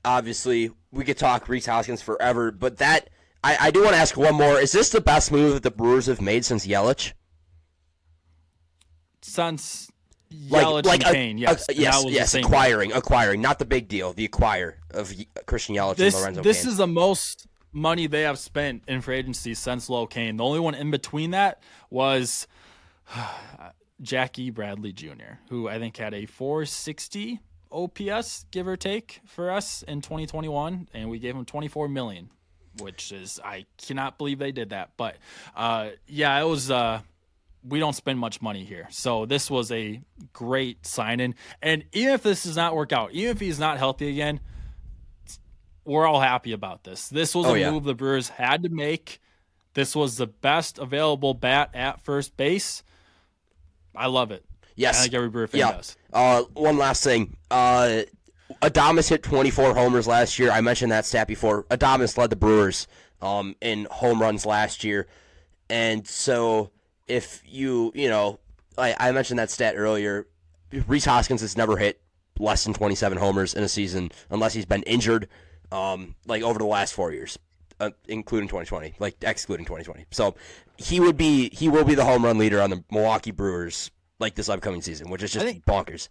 obviously, 0.04 0.72
we 0.92 1.06
could 1.06 1.18
talk 1.18 1.48
Rhys 1.48 1.68
Hoskins 1.68 2.02
forever, 2.02 2.52
but 2.52 2.78
that 2.78 3.10
I, 3.44 3.58
I 3.60 3.72
do 3.72 3.84
want 3.84 3.94
to 3.94 4.00
ask 4.00 4.18
one 4.18 4.36
more. 4.36 4.60
Is 4.60 4.72
this 4.72 4.90
the 4.90 5.02
best 5.02 5.32
move 5.32 5.54
that 5.54 5.64
the 5.64 5.72
Brewers 5.72 6.08
have 6.08 6.20
made 6.20 6.46
since 6.46 6.66
Yelich? 6.66 7.14
Since 9.22 9.92
like, 10.50 10.86
like 10.86 11.06
a, 11.06 11.12
Cain, 11.12 11.38
yes, 11.38 11.68
a, 11.70 11.74
yes, 11.74 12.06
yes, 12.08 12.34
acquiring, 12.34 12.92
acquiring, 12.94 13.42
not 13.42 13.60
the 13.60 13.66
big 13.66 13.88
deal, 13.88 14.14
the 14.14 14.26
acquire 14.26 14.78
of 14.92 15.14
Christian 15.46 15.76
Yelich 15.76 15.96
this, 15.96 16.16
and 16.16 16.24
Lorenzo. 16.24 16.42
This 16.42 16.66
is 16.66 16.78
the 16.78 16.88
most 16.88 17.48
money 17.72 18.08
they 18.08 18.24
have 18.24 18.40
spent 18.40 18.84
in 18.88 19.02
free 19.02 19.18
agency 19.18 19.54
since 19.54 19.90
Lo 19.90 20.08
Cain. 20.08 20.38
The 20.38 20.44
only 20.44 20.60
one 20.60 20.74
in 20.74 20.92
between 20.92 21.32
that 21.32 21.62
was 21.90 22.48
Jackie 24.02 24.50
Bradley 24.50 24.92
Jr., 24.92 25.40
who 25.50 25.68
I 25.68 25.80
think 25.80 25.98
had 25.98 26.14
a 26.14 26.26
460 26.26 27.40
OPS, 27.72 28.46
give 28.52 28.68
or 28.68 28.78
take, 28.78 29.22
for 29.26 29.52
us 29.52 29.84
in 29.84 30.02
2021, 30.02 30.90
and 30.94 31.10
we 31.10 31.20
gave 31.20 31.36
him 31.36 31.46
24 31.46 31.88
million, 31.90 32.30
which 32.80 33.12
is 33.12 33.40
I 33.44 33.66
cannot 33.78 34.18
believe 34.18 34.40
they 34.40 34.52
did 34.52 34.70
that. 34.70 34.92
But 34.98 35.18
uh, 35.56 35.90
yeah, 36.08 36.40
it 36.40 36.46
was. 36.46 36.72
Uh, 36.72 37.02
we 37.68 37.80
don't 37.80 37.94
spend 37.94 38.20
much 38.20 38.42
money 38.42 38.64
here. 38.64 38.88
So 38.90 39.26
this 39.26 39.50
was 39.50 39.72
a 39.72 40.02
great 40.34 40.86
sign 40.86 41.20
in. 41.20 41.36
And 41.62 41.86
even 41.94 42.14
if 42.14 42.24
this 42.24 42.44
does 42.44 42.56
not 42.56 42.76
work 42.76 42.92
out, 42.92 43.12
even 43.12 43.32
if 43.32 43.40
he's 43.40 43.60
not 43.60 43.78
healthy 43.78 44.10
again, 44.10 44.40
we're 45.86 46.06
all 46.06 46.20
happy 46.20 46.52
about 46.52 46.84
this. 46.84 47.08
This 47.08 47.34
was 47.34 47.46
oh, 47.48 47.56
a 47.56 47.60
yeah. 47.60 47.72
move 47.72 47.84
the 47.84 47.96
Brewers 47.96 48.30
had 48.30 48.64
to 48.64 48.70
make. 48.70 49.20
This 49.74 49.96
was 49.96 50.18
the 50.18 50.28
best 50.28 50.80
available 50.80 51.34
bat 51.34 51.72
at 51.74 52.02
first 52.02 52.36
base. 52.36 52.84
I 53.96 54.08
love 54.08 54.32
it. 54.32 54.46
Yes. 54.76 55.00
I 55.00 55.04
think 55.04 55.14
every 55.14 55.30
Brewer 55.30 55.48
fan 55.48 55.60
yeah. 55.60 55.72
does. 55.72 55.98
Uh, 56.14 56.44
one 56.54 56.78
last 56.78 57.04
thing. 57.04 57.36
Uh, 57.50 58.02
Adames 58.62 59.10
hit 59.10 59.24
24 59.24 59.74
homers 59.76 60.08
last 60.08 60.40
year. 60.40 60.52
I 60.52 60.62
mentioned 60.62 60.92
that 60.92 61.06
stat 61.06 61.28
before. 61.28 61.64
Adames 61.66 62.18
led 62.18 62.30
the 62.30 62.36
Brewers 62.36 62.88
um, 63.22 63.56
in 63.62 63.88
home 63.90 64.22
runs 64.22 64.46
last 64.46 64.84
year. 64.84 65.08
And 65.70 66.08
so 66.08 66.72
if 67.08 67.42
you, 67.46 67.92
you 67.96 68.10
know, 68.10 68.40
I, 68.78 68.96
I 69.00 69.12
mentioned 69.12 69.40
that 69.40 69.50
stat 69.50 69.76
earlier. 69.78 70.28
Rhys 70.88 71.06
Hoskins 71.06 71.42
has 71.42 71.56
never 71.58 71.78
hit 71.78 72.02
less 72.40 72.64
than 72.64 72.74
27 72.74 73.18
homers 73.18 73.54
in 73.54 73.64
a 73.64 73.68
season 73.68 74.12
unless 74.30 74.54
he's 74.54 74.66
been 74.66 74.84
injured, 74.84 75.28
um, 75.72 76.16
like 76.26 76.44
over 76.44 76.60
the 76.60 76.66
last 76.66 76.94
four 76.94 77.12
years, 77.12 77.40
uh, 77.80 77.92
including 78.08 78.48
2020, 78.48 78.96
like 79.00 79.16
excluding 79.22 79.66
2020. 79.66 80.06
So 80.12 80.36
he 80.78 81.00
would 81.00 81.18
be, 81.18 81.50
he 81.54 81.70
will 81.70 81.86
be 81.86 81.96
the 81.96 82.06
home 82.06 82.24
run 82.24 82.38
leader 82.38 82.62
on 82.62 82.70
the 82.70 82.84
Milwaukee 82.92 83.32
Brewers 83.32 83.92
like 84.20 84.36
this 84.36 84.50
upcoming 84.50 84.82
season, 84.82 85.10
which 85.10 85.24
is 85.24 85.32
just 85.32 85.46
think, 85.46 85.66
bonkers. 85.66 86.10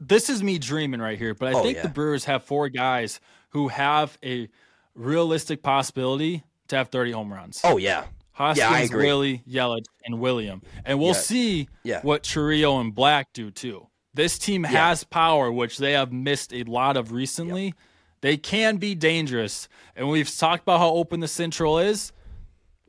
This 0.00 0.28
is 0.28 0.42
me 0.42 0.58
dreaming 0.58 1.00
right 1.00 1.18
here, 1.18 1.34
but 1.34 1.54
I 1.54 1.58
oh, 1.58 1.62
think 1.62 1.76
yeah. 1.76 1.82
the 1.82 1.88
Brewers 1.88 2.24
have 2.24 2.42
four 2.44 2.68
guys 2.68 3.20
who 3.50 3.68
have 3.68 4.18
a 4.24 4.48
realistic 4.94 5.62
possibility 5.62 6.42
to 6.68 6.76
have 6.76 6.88
30 6.88 7.12
home 7.12 7.32
runs. 7.32 7.60
Oh 7.64 7.76
yeah. 7.76 8.04
Hoskins, 8.34 8.90
yeah, 8.90 8.96
Willie, 8.96 9.42
Yelich, 9.48 9.86
and 10.04 10.20
William. 10.20 10.60
And 10.84 10.98
we'll 10.98 11.08
yeah. 11.08 11.12
see 11.14 11.68
yeah. 11.84 12.00
what 12.02 12.24
Chourio 12.24 12.80
and 12.80 12.94
Black 12.94 13.32
do 13.32 13.50
too. 13.50 13.86
This 14.12 14.38
team 14.38 14.64
has 14.64 15.04
power, 15.04 15.50
which 15.50 15.78
they 15.78 15.92
have 15.92 16.12
missed 16.12 16.52
a 16.52 16.64
lot 16.64 16.96
of 16.96 17.12
recently. 17.12 17.74
They 18.20 18.36
can 18.36 18.76
be 18.76 18.94
dangerous. 18.94 19.68
And 19.96 20.08
we've 20.08 20.30
talked 20.36 20.62
about 20.62 20.80
how 20.80 20.90
open 20.90 21.20
the 21.20 21.28
Central 21.28 21.78
is. 21.78 22.12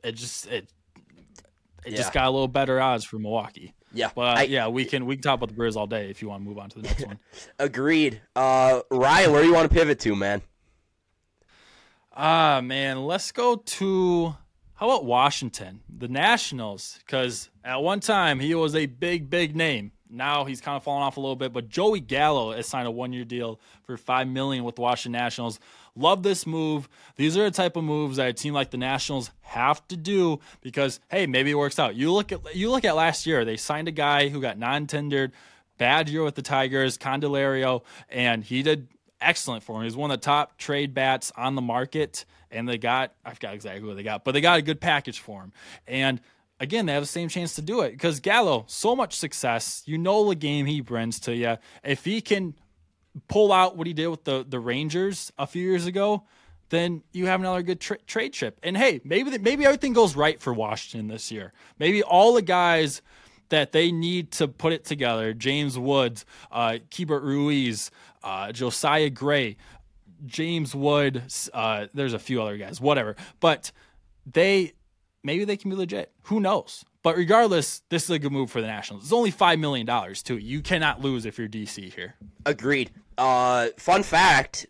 It 0.02 0.12
just 0.12 0.46
it 0.48 0.68
it 1.84 1.94
just 1.94 2.12
got 2.12 2.26
a 2.26 2.30
little 2.30 2.48
better 2.48 2.80
odds 2.80 3.04
for 3.04 3.18
Milwaukee. 3.18 3.72
Yeah, 3.92 4.10
but 4.14 4.22
uh, 4.22 4.40
I, 4.40 4.42
yeah, 4.42 4.68
we 4.68 4.84
can 4.84 5.06
we 5.06 5.16
can 5.16 5.22
talk 5.22 5.34
about 5.34 5.48
the 5.48 5.54
Brewers 5.54 5.76
all 5.76 5.86
day 5.86 6.10
if 6.10 6.22
you 6.22 6.28
want 6.28 6.42
to 6.42 6.48
move 6.48 6.58
on 6.58 6.70
to 6.70 6.80
the 6.80 6.88
next 6.88 7.06
one. 7.06 7.18
Agreed. 7.58 8.20
Uh, 8.34 8.80
Ryan, 8.90 9.32
where 9.32 9.42
do 9.42 9.48
you 9.48 9.54
want 9.54 9.70
to 9.70 9.74
pivot 9.74 10.00
to, 10.00 10.16
man? 10.16 10.42
Ah, 12.14 12.60
man, 12.62 13.04
let's 13.04 13.30
go 13.30 13.56
to 13.56 14.34
how 14.76 14.90
about 14.90 15.06
Washington, 15.06 15.80
the 15.88 16.06
Nationals? 16.08 16.98
Because 17.04 17.48
at 17.64 17.82
one 17.82 18.00
time 18.00 18.40
he 18.40 18.54
was 18.54 18.74
a 18.74 18.84
big, 18.86 19.30
big 19.30 19.56
name. 19.56 19.92
Now 20.08 20.44
he's 20.44 20.60
kind 20.60 20.76
of 20.76 20.84
fallen 20.84 21.02
off 21.02 21.16
a 21.16 21.20
little 21.20 21.34
bit. 21.34 21.52
But 21.52 21.70
Joey 21.70 22.00
Gallo 22.00 22.52
has 22.52 22.68
signed 22.68 22.86
a 22.86 22.90
one-year 22.90 23.24
deal 23.24 23.58
for 23.84 23.96
five 23.96 24.28
million 24.28 24.64
with 24.64 24.76
the 24.76 24.82
Washington 24.82 25.12
Nationals. 25.18 25.58
Love 25.96 26.22
this 26.22 26.46
move. 26.46 26.90
These 27.16 27.38
are 27.38 27.44
the 27.44 27.50
type 27.50 27.76
of 27.76 27.84
moves 27.84 28.18
that 28.18 28.28
a 28.28 28.32
team 28.34 28.52
like 28.52 28.70
the 28.70 28.76
Nationals 28.76 29.30
have 29.40 29.86
to 29.88 29.96
do 29.96 30.40
because 30.60 31.00
hey, 31.08 31.26
maybe 31.26 31.50
it 31.50 31.54
works 31.54 31.78
out. 31.78 31.96
You 31.96 32.12
look 32.12 32.30
at 32.30 32.54
you 32.54 32.70
look 32.70 32.84
at 32.84 32.94
last 32.94 33.26
year. 33.26 33.46
They 33.46 33.56
signed 33.56 33.88
a 33.88 33.92
guy 33.92 34.28
who 34.28 34.42
got 34.42 34.58
non-tendered, 34.58 35.32
bad 35.78 36.10
year 36.10 36.22
with 36.22 36.34
the 36.34 36.42
Tigers, 36.42 36.98
Candelario, 36.98 37.82
and 38.10 38.44
he 38.44 38.62
did 38.62 38.88
excellent 39.22 39.62
for 39.62 39.78
him. 39.78 39.84
He's 39.84 39.96
one 39.96 40.10
of 40.10 40.20
the 40.20 40.24
top 40.24 40.58
trade 40.58 40.92
bats 40.92 41.32
on 41.34 41.54
the 41.54 41.62
market 41.62 42.26
and 42.50 42.68
they 42.68 42.78
got 42.78 43.12
I 43.24 43.34
forgot 43.34 43.54
exactly 43.54 43.86
what 43.86 43.96
they 43.96 44.02
got, 44.02 44.24
but 44.24 44.32
they 44.32 44.40
got 44.40 44.58
a 44.58 44.62
good 44.62 44.80
package 44.80 45.20
for 45.20 45.42
him. 45.42 45.52
And 45.86 46.20
again, 46.60 46.86
they 46.86 46.92
have 46.92 47.02
the 47.02 47.08
same 47.08 47.28
chance 47.28 47.54
to 47.56 47.62
do 47.62 47.82
it 47.82 47.92
because 47.92 48.20
Gallo, 48.20 48.64
so 48.68 48.96
much 48.96 49.14
success. 49.14 49.82
You 49.86 49.98
know 49.98 50.28
the 50.28 50.34
game 50.34 50.66
he 50.66 50.80
brings 50.80 51.20
to 51.20 51.34
you. 51.34 51.56
If 51.84 52.04
he 52.04 52.20
can 52.20 52.54
pull 53.28 53.52
out 53.52 53.76
what 53.76 53.86
he 53.86 53.92
did 53.92 54.08
with 54.08 54.24
the 54.24 54.44
the 54.48 54.60
Rangers 54.60 55.32
a 55.38 55.46
few 55.46 55.62
years 55.62 55.86
ago, 55.86 56.24
then 56.68 57.02
you 57.12 57.26
have 57.26 57.40
another 57.40 57.62
good 57.62 57.80
tra- 57.80 57.98
trade 58.06 58.32
chip. 58.32 58.58
And 58.62 58.76
hey, 58.76 59.00
maybe 59.04 59.30
the, 59.30 59.38
maybe 59.38 59.64
everything 59.64 59.92
goes 59.92 60.16
right 60.16 60.40
for 60.40 60.52
Washington 60.52 61.08
this 61.08 61.30
year. 61.30 61.52
Maybe 61.78 62.02
all 62.02 62.34
the 62.34 62.42
guys 62.42 63.02
that 63.48 63.72
they 63.72 63.92
need 63.92 64.32
to 64.32 64.48
put 64.48 64.72
it 64.72 64.84
together 64.84 65.32
James 65.32 65.78
Woods, 65.78 66.24
uh, 66.50 66.78
Keibert 66.90 67.22
Ruiz, 67.22 67.90
uh, 68.22 68.50
Josiah 68.52 69.10
Gray, 69.10 69.56
James 70.24 70.74
Wood. 70.74 71.22
Uh, 71.52 71.86
there's 71.92 72.12
a 72.12 72.18
few 72.18 72.40
other 72.42 72.56
guys, 72.56 72.80
whatever. 72.80 73.16
But 73.40 73.72
they 74.24 74.72
maybe 75.22 75.44
they 75.44 75.56
can 75.56 75.70
be 75.70 75.76
legit. 75.76 76.12
Who 76.24 76.40
knows? 76.40 76.84
But 77.02 77.16
regardless, 77.16 77.82
this 77.88 78.04
is 78.04 78.10
a 78.10 78.18
good 78.18 78.32
move 78.32 78.50
for 78.50 78.60
the 78.60 78.66
Nationals. 78.66 79.04
It's 79.04 79.12
only 79.12 79.30
five 79.30 79.58
million 79.58 79.86
dollars 79.86 80.22
too. 80.22 80.38
You 80.38 80.60
cannot 80.60 81.00
lose 81.00 81.26
if 81.26 81.38
you're 81.38 81.48
DC 81.48 81.94
here. 81.94 82.14
Agreed. 82.44 82.90
Uh, 83.18 83.68
fun 83.78 84.02
fact: 84.02 84.66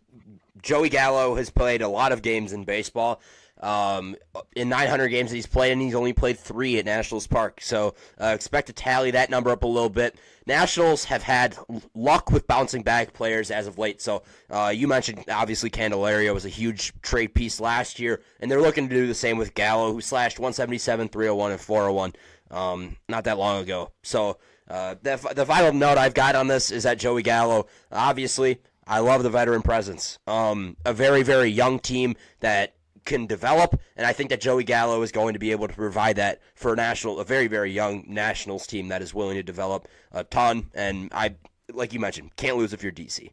Joey 0.62 0.88
Gallo 0.88 1.34
has 1.36 1.50
played 1.50 1.82
a 1.82 1.88
lot 1.88 2.12
of 2.12 2.22
games 2.22 2.52
in 2.52 2.64
baseball. 2.64 3.20
Um, 3.62 4.16
in 4.54 4.68
900 4.68 5.08
games 5.08 5.30
that 5.30 5.36
he's 5.36 5.46
played, 5.46 5.72
and 5.72 5.80
he's 5.80 5.94
only 5.94 6.12
played 6.12 6.38
three 6.38 6.78
at 6.78 6.84
Nationals 6.84 7.26
Park. 7.26 7.60
So 7.62 7.94
uh, 8.20 8.26
expect 8.34 8.66
to 8.66 8.74
tally 8.74 9.12
that 9.12 9.30
number 9.30 9.50
up 9.50 9.62
a 9.62 9.66
little 9.66 9.88
bit. 9.88 10.16
Nationals 10.46 11.04
have 11.04 11.22
had 11.22 11.56
luck 11.94 12.30
with 12.30 12.46
bouncing 12.46 12.82
back 12.82 13.14
players 13.14 13.50
as 13.50 13.66
of 13.66 13.78
late. 13.78 14.02
So 14.02 14.22
uh, 14.50 14.72
you 14.74 14.86
mentioned 14.86 15.24
obviously 15.30 15.70
Candelario 15.70 16.34
was 16.34 16.44
a 16.44 16.50
huge 16.50 16.92
trade 17.00 17.34
piece 17.34 17.58
last 17.58 17.98
year, 17.98 18.20
and 18.40 18.50
they're 18.50 18.60
looking 18.60 18.88
to 18.88 18.94
do 18.94 19.06
the 19.06 19.14
same 19.14 19.38
with 19.38 19.54
Gallo, 19.54 19.92
who 19.92 20.00
slashed 20.02 20.38
177, 20.38 21.08
301, 21.08 21.52
and 21.52 21.60
401 21.60 22.12
um, 22.50 22.96
not 23.08 23.24
that 23.24 23.38
long 23.38 23.62
ago. 23.62 23.92
So 24.02 24.38
uh, 24.68 24.96
the, 25.02 25.16
the 25.34 25.46
final 25.46 25.72
note 25.72 25.98
I've 25.98 26.14
got 26.14 26.34
on 26.34 26.48
this 26.48 26.70
is 26.70 26.84
that 26.84 26.98
Joey 26.98 27.22
Gallo, 27.22 27.66
obviously, 27.90 28.60
I 28.86 29.00
love 29.00 29.22
the 29.22 29.30
veteran 29.30 29.62
presence. 29.62 30.18
Um, 30.26 30.76
a 30.84 30.92
very, 30.92 31.22
very 31.22 31.48
young 31.48 31.78
team 31.78 32.14
that 32.40 32.74
can 33.06 33.26
develop, 33.26 33.80
and 33.96 34.06
I 34.06 34.12
think 34.12 34.30
that 34.30 34.40
Joey 34.40 34.64
Gallo 34.64 35.00
is 35.02 35.12
going 35.12 35.32
to 35.32 35.38
be 35.38 35.52
able 35.52 35.68
to 35.68 35.74
provide 35.74 36.16
that 36.16 36.40
for 36.54 36.72
a 36.72 36.76
national, 36.76 37.18
a 37.18 37.24
very 37.24 37.46
very 37.46 37.72
young 37.72 38.04
Nationals 38.06 38.66
team 38.66 38.88
that 38.88 39.00
is 39.00 39.14
willing 39.14 39.36
to 39.36 39.42
develop 39.42 39.88
a 40.12 40.24
ton. 40.24 40.70
And 40.74 41.10
I, 41.14 41.36
like 41.72 41.92
you 41.92 42.00
mentioned, 42.00 42.36
can't 42.36 42.56
lose 42.56 42.72
if 42.72 42.82
you're 42.82 42.92
DC. 42.92 43.30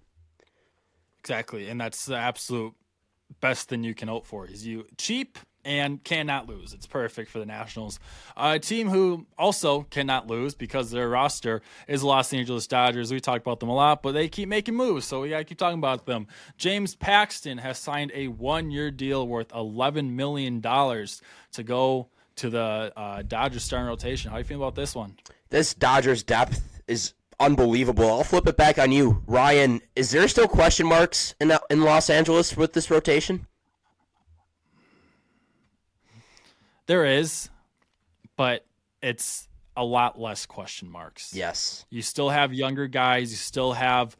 Exactly, 1.19 1.67
and 1.67 1.81
that's 1.81 2.05
the 2.05 2.15
absolute 2.15 2.73
best 3.41 3.69
thing 3.69 3.83
you 3.83 3.95
can 3.95 4.07
hope 4.07 4.25
for. 4.25 4.47
Is 4.47 4.65
you 4.65 4.85
cheap 4.97 5.37
and 5.65 6.03
cannot 6.03 6.47
lose. 6.47 6.73
It's 6.73 6.87
perfect 6.87 7.31
for 7.31 7.39
the 7.39 7.45
Nationals. 7.45 7.99
A 8.35 8.59
team 8.59 8.89
who 8.89 9.25
also 9.37 9.83
cannot 9.83 10.27
lose 10.27 10.55
because 10.55 10.91
their 10.91 11.09
roster 11.09 11.61
is 11.87 12.03
Los 12.03 12.33
Angeles 12.33 12.67
Dodgers. 12.67 13.11
We 13.11 13.19
talk 13.19 13.41
about 13.41 13.59
them 13.59 13.69
a 13.69 13.75
lot, 13.75 14.03
but 14.03 14.13
they 14.13 14.27
keep 14.27 14.49
making 14.49 14.75
moves, 14.75 15.05
so 15.05 15.21
we 15.21 15.29
got 15.29 15.39
to 15.39 15.43
keep 15.43 15.57
talking 15.57 15.79
about 15.79 16.05
them. 16.05 16.27
James 16.57 16.95
Paxton 16.95 17.57
has 17.59 17.77
signed 17.77 18.11
a 18.13 18.27
one 18.27 18.71
year 18.71 18.91
deal 18.91 19.27
worth 19.27 19.49
$11 19.49 20.11
million 20.11 20.61
to 20.61 21.63
go 21.63 22.07
to 22.35 22.49
the 22.49 22.91
uh, 22.95 23.21
Dodgers 23.21 23.63
starting 23.63 23.87
rotation. 23.87 24.31
How 24.31 24.37
do 24.37 24.41
you 24.41 24.45
feel 24.45 24.57
about 24.57 24.75
this 24.75 24.95
one? 24.95 25.17
This 25.49 25.73
Dodgers 25.73 26.23
depth 26.23 26.81
is 26.87 27.13
unbelievable. 27.39 28.05
I'll 28.05 28.23
flip 28.23 28.47
it 28.47 28.57
back 28.57 28.79
on 28.79 28.91
you, 28.91 29.21
Ryan. 29.27 29.81
Is 29.95 30.11
there 30.11 30.27
still 30.27 30.47
question 30.47 30.87
marks 30.87 31.35
in 31.39 31.53
in 31.69 31.81
Los 31.81 32.09
Angeles 32.09 32.57
with 32.57 32.73
this 32.73 32.89
rotation? 32.89 33.47
There 36.87 37.05
is, 37.05 37.49
but 38.35 38.65
it's 39.01 39.47
a 39.75 39.83
lot 39.83 40.19
less 40.19 40.45
question 40.45 40.89
marks. 40.89 41.33
Yes. 41.33 41.85
You 41.89 42.01
still 42.01 42.29
have 42.29 42.53
younger 42.53 42.87
guys. 42.87 43.31
You 43.31 43.37
still 43.37 43.73
have 43.73 44.15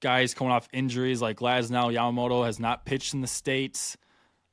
guys 0.00 0.34
coming 0.34 0.52
off 0.52 0.68
injuries 0.72 1.20
like 1.20 1.38
Glasnow 1.38 1.92
Yamamoto 1.92 2.44
has 2.44 2.60
not 2.60 2.84
pitched 2.84 3.14
in 3.14 3.20
the 3.20 3.26
States. 3.26 3.96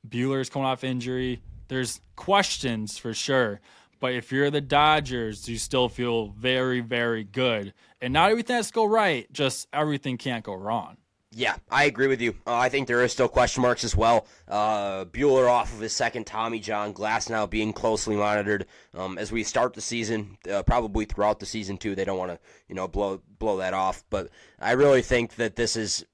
Buehler's 0.08 0.50
coming 0.50 0.66
off 0.66 0.84
injury. 0.84 1.42
There's 1.68 2.00
questions 2.16 2.98
for 2.98 3.14
sure. 3.14 3.60
But 4.00 4.14
if 4.14 4.32
you're 4.32 4.50
the 4.50 4.60
Dodgers, 4.60 5.48
you 5.48 5.58
still 5.58 5.88
feel 5.88 6.28
very, 6.28 6.80
very 6.80 7.22
good. 7.22 7.72
And 8.00 8.12
not 8.12 8.30
everything 8.30 8.56
has 8.56 8.66
to 8.68 8.72
go 8.72 8.84
right, 8.84 9.32
just 9.32 9.68
everything 9.72 10.18
can't 10.18 10.44
go 10.44 10.54
wrong. 10.54 10.96
Yeah, 11.34 11.56
I 11.70 11.84
agree 11.84 12.08
with 12.08 12.20
you. 12.20 12.34
Uh, 12.46 12.56
I 12.56 12.68
think 12.68 12.86
there 12.86 13.02
are 13.02 13.08
still 13.08 13.28
question 13.28 13.62
marks 13.62 13.84
as 13.84 13.96
well. 13.96 14.26
Uh, 14.46 15.06
Buehler 15.06 15.48
off 15.48 15.72
of 15.72 15.80
his 15.80 15.94
second 15.94 16.26
Tommy 16.26 16.60
John, 16.60 16.92
Glasnow 16.92 17.48
being 17.48 17.72
closely 17.72 18.16
monitored 18.16 18.66
um, 18.94 19.16
as 19.16 19.32
we 19.32 19.42
start 19.42 19.72
the 19.72 19.80
season. 19.80 20.36
Uh, 20.50 20.62
probably 20.62 21.06
throughout 21.06 21.40
the 21.40 21.46
season 21.46 21.78
too. 21.78 21.94
They 21.94 22.04
don't 22.04 22.18
want 22.18 22.32
to, 22.32 22.38
you 22.68 22.74
know, 22.74 22.86
blow 22.86 23.22
blow 23.38 23.56
that 23.58 23.72
off. 23.72 24.04
But 24.10 24.28
I 24.60 24.72
really 24.72 25.00
think 25.00 25.36
that 25.36 25.56
this 25.56 25.74
is. 25.74 26.04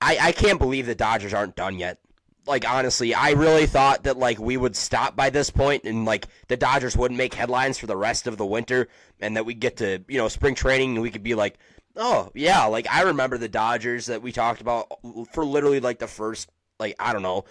I, 0.00 0.18
I 0.20 0.32
can't 0.32 0.60
believe 0.60 0.86
the 0.86 0.94
Dodgers 0.94 1.34
aren't 1.34 1.56
done 1.56 1.76
yet. 1.76 1.98
Like 2.46 2.66
honestly, 2.66 3.14
I 3.14 3.32
really 3.32 3.66
thought 3.66 4.04
that 4.04 4.18
like 4.18 4.38
we 4.38 4.56
would 4.56 4.76
stop 4.76 5.16
by 5.16 5.30
this 5.30 5.50
point 5.50 5.82
and 5.82 6.04
like 6.04 6.28
the 6.46 6.56
Dodgers 6.56 6.96
wouldn't 6.96 7.18
make 7.18 7.34
headlines 7.34 7.76
for 7.76 7.88
the 7.88 7.96
rest 7.96 8.28
of 8.28 8.36
the 8.36 8.46
winter, 8.46 8.88
and 9.20 9.36
that 9.36 9.44
we 9.44 9.54
get 9.54 9.78
to 9.78 10.04
you 10.06 10.16
know 10.16 10.28
spring 10.28 10.54
training 10.54 10.92
and 10.92 11.02
we 11.02 11.10
could 11.10 11.24
be 11.24 11.34
like 11.34 11.58
Oh 11.98 12.30
yeah, 12.34 12.64
like 12.66 12.86
I 12.90 13.02
remember 13.02 13.36
the 13.36 13.48
Dodgers 13.48 14.06
that 14.06 14.22
we 14.22 14.32
talked 14.32 14.60
about 14.60 14.86
for 15.32 15.44
literally 15.44 15.80
like 15.80 15.98
the 15.98 16.06
first 16.06 16.48
like 16.78 16.94
I 16.98 17.12
don't 17.12 17.22
know, 17.22 17.44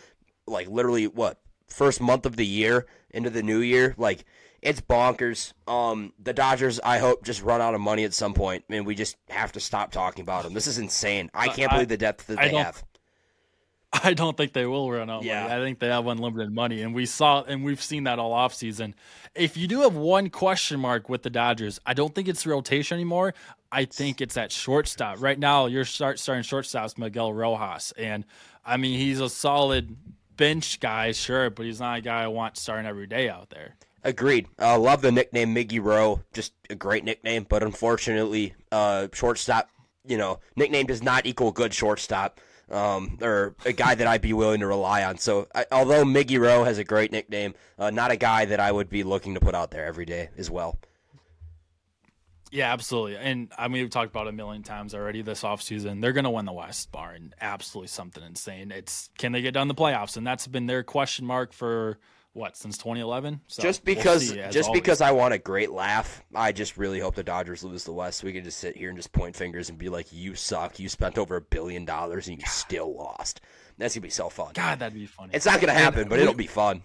like 0.47 0.69
literally 0.69 1.05
what 1.05 1.39
first 1.67 1.99
month 1.99 2.25
of 2.25 2.37
the 2.37 2.45
year 2.45 2.87
into 3.11 3.29
the 3.29 3.43
new 3.43 3.59
year. 3.59 3.93
Like 3.97 4.23
it's 4.61 4.81
bonkers. 4.81 5.53
Um, 5.67 6.13
the 6.17 6.33
Dodgers, 6.33 6.79
I 6.79 6.97
hope, 6.97 7.23
just 7.23 7.43
run 7.43 7.61
out 7.61 7.75
of 7.75 7.81
money 7.81 8.05
at 8.05 8.13
some 8.13 8.33
point, 8.33 8.63
and 8.69 8.85
we 8.85 8.95
just 8.95 9.17
have 9.29 9.51
to 9.51 9.59
stop 9.59 9.91
talking 9.91 10.23
about 10.23 10.43
them. 10.43 10.53
This 10.53 10.67
is 10.67 10.79
insane. 10.79 11.29
I 11.33 11.49
can't 11.49 11.71
believe 11.71 11.89
the 11.89 11.97
depth 11.97 12.27
that 12.27 12.39
they 12.39 12.55
have. 12.55 12.83
I 14.03 14.13
don't 14.13 14.35
think 14.35 14.53
they 14.53 14.65
will 14.65 14.91
run 14.91 15.09
out. 15.09 15.23
Yeah. 15.23 15.43
Money. 15.43 15.53
I 15.53 15.59
think 15.59 15.79
they 15.79 15.87
have 15.87 16.07
unlimited 16.07 16.51
money, 16.51 16.81
and 16.81 16.93
we 16.93 17.05
saw 17.05 17.43
and 17.43 17.63
we've 17.63 17.81
seen 17.81 18.03
that 18.03 18.19
all 18.19 18.33
off 18.33 18.53
season. 18.53 18.95
If 19.33 19.55
you 19.55 19.67
do 19.67 19.81
have 19.81 19.95
one 19.95 20.29
question 20.29 20.79
mark 20.79 21.09
with 21.09 21.23
the 21.23 21.29
Dodgers, 21.29 21.79
I 21.85 21.93
don't 21.93 22.13
think 22.13 22.27
it's 22.27 22.45
rotation 22.45 22.95
anymore. 22.95 23.33
I 23.71 23.85
think 23.85 24.21
it's 24.21 24.35
that 24.35 24.51
shortstop. 24.51 25.21
Right 25.21 25.39
now, 25.39 25.67
you're 25.67 25.85
start 25.85 26.19
starting 26.19 26.43
shortstops 26.43 26.97
Miguel 26.97 27.33
Rojas, 27.33 27.93
and 27.97 28.25
I 28.65 28.77
mean 28.77 28.97
he's 28.99 29.21
a 29.21 29.29
solid 29.29 29.95
bench 30.35 30.79
guy, 30.79 31.11
sure, 31.13 31.49
but 31.49 31.65
he's 31.65 31.79
not 31.79 31.99
a 31.99 32.01
guy 32.01 32.23
I 32.23 32.27
want 32.27 32.57
starting 32.57 32.85
every 32.85 33.07
day 33.07 33.29
out 33.29 33.49
there. 33.49 33.75
Agreed. 34.03 34.47
Uh, 34.59 34.77
love 34.77 35.01
the 35.01 35.11
nickname 35.11 35.53
Miggy 35.55 35.83
Rowe. 35.83 36.21
Just 36.33 36.53
a 36.69 36.75
great 36.75 37.03
nickname, 37.03 37.45
but 37.47 37.63
unfortunately, 37.63 38.53
uh, 38.71 39.07
shortstop. 39.13 39.69
You 40.05 40.17
know, 40.17 40.39
nickname 40.55 40.85
does 40.85 41.03
not 41.03 41.25
equal 41.25 41.51
good 41.51 41.73
shortstop 41.73 42.39
um, 42.69 43.17
or 43.21 43.55
a 43.65 43.73
guy 43.73 43.95
that 43.95 44.07
I'd 44.07 44.21
be 44.21 44.33
willing 44.33 44.59
to 44.59 44.67
rely 44.67 45.03
on. 45.03 45.17
So, 45.17 45.47
I, 45.53 45.65
although 45.71 46.03
Miggy 46.03 46.39
Rowe 46.39 46.63
has 46.63 46.77
a 46.77 46.83
great 46.83 47.11
nickname, 47.11 47.53
uh, 47.77 47.89
not 47.89 48.11
a 48.11 48.17
guy 48.17 48.45
that 48.45 48.59
I 48.59 48.71
would 48.71 48.89
be 48.89 49.03
looking 49.03 49.33
to 49.35 49.39
put 49.39 49.55
out 49.55 49.71
there 49.71 49.85
every 49.85 50.05
day 50.05 50.29
as 50.37 50.49
well. 50.49 50.79
Yeah, 52.51 52.71
absolutely. 52.71 53.17
And 53.17 53.51
I 53.57 53.67
mean, 53.67 53.83
we've 53.83 53.89
talked 53.89 54.09
about 54.09 54.27
it 54.27 54.29
a 54.29 54.33
million 54.33 54.63
times 54.63 54.93
already 54.93 55.21
this 55.21 55.43
offseason. 55.43 56.01
They're 56.01 56.13
going 56.13 56.23
to 56.23 56.29
win 56.29 56.45
the 56.45 56.53
West, 56.53 56.91
barring 56.91 57.33
absolutely 57.41 57.89
something 57.89 58.23
insane. 58.23 58.71
It's 58.71 59.09
can 59.17 59.31
they 59.31 59.41
get 59.41 59.53
done 59.53 59.67
the 59.67 59.75
playoffs? 59.75 60.17
And 60.17 60.25
that's 60.25 60.47
been 60.47 60.65
their 60.65 60.83
question 60.83 61.25
mark 61.25 61.51
for 61.51 61.99
what 62.33 62.55
since 62.55 62.77
2011. 62.77 63.41
So 63.47 63.63
just 63.63 63.83
because, 63.83 64.31
we'll 64.33 64.49
just 64.51 64.69
always. 64.69 64.81
because 64.81 65.01
I 65.01 65.11
want 65.11 65.33
a 65.33 65.37
great 65.39 65.71
laugh, 65.71 66.23
I 66.35 66.51
just 66.51 66.77
really 66.77 66.99
hope 66.99 67.15
the 67.15 67.23
Dodgers 67.23 67.63
lose 67.63 67.83
the 67.83 67.93
West. 67.93 68.19
So 68.19 68.27
We 68.27 68.33
can 68.33 68.43
just 68.43 68.59
sit 68.59 68.77
here 68.77 68.89
and 68.89 68.97
just 68.97 69.11
point 69.11 69.35
fingers 69.35 69.69
and 69.69 69.77
be 69.77 69.89
like, 69.89 70.07
"You 70.11 70.35
suck. 70.35 70.79
You 70.79 70.89
spent 70.89 71.17
over 71.17 71.35
a 71.35 71.41
billion 71.41 71.85
dollars 71.85 72.27
and 72.27 72.37
you 72.37 72.43
God. 72.43 72.51
still 72.51 72.95
lost." 72.95 73.41
That's 73.77 73.95
gonna 73.95 74.03
be 74.03 74.09
so 74.09 74.29
fun. 74.29 74.51
God, 74.53 74.79
that'd 74.79 74.93
be 74.93 75.05
funny. 75.05 75.31
It's 75.33 75.45
not 75.45 75.59
gonna 75.59 75.73
happen, 75.73 76.09
but 76.09 76.19
it'll 76.19 76.33
be 76.33 76.47
fun. 76.47 76.83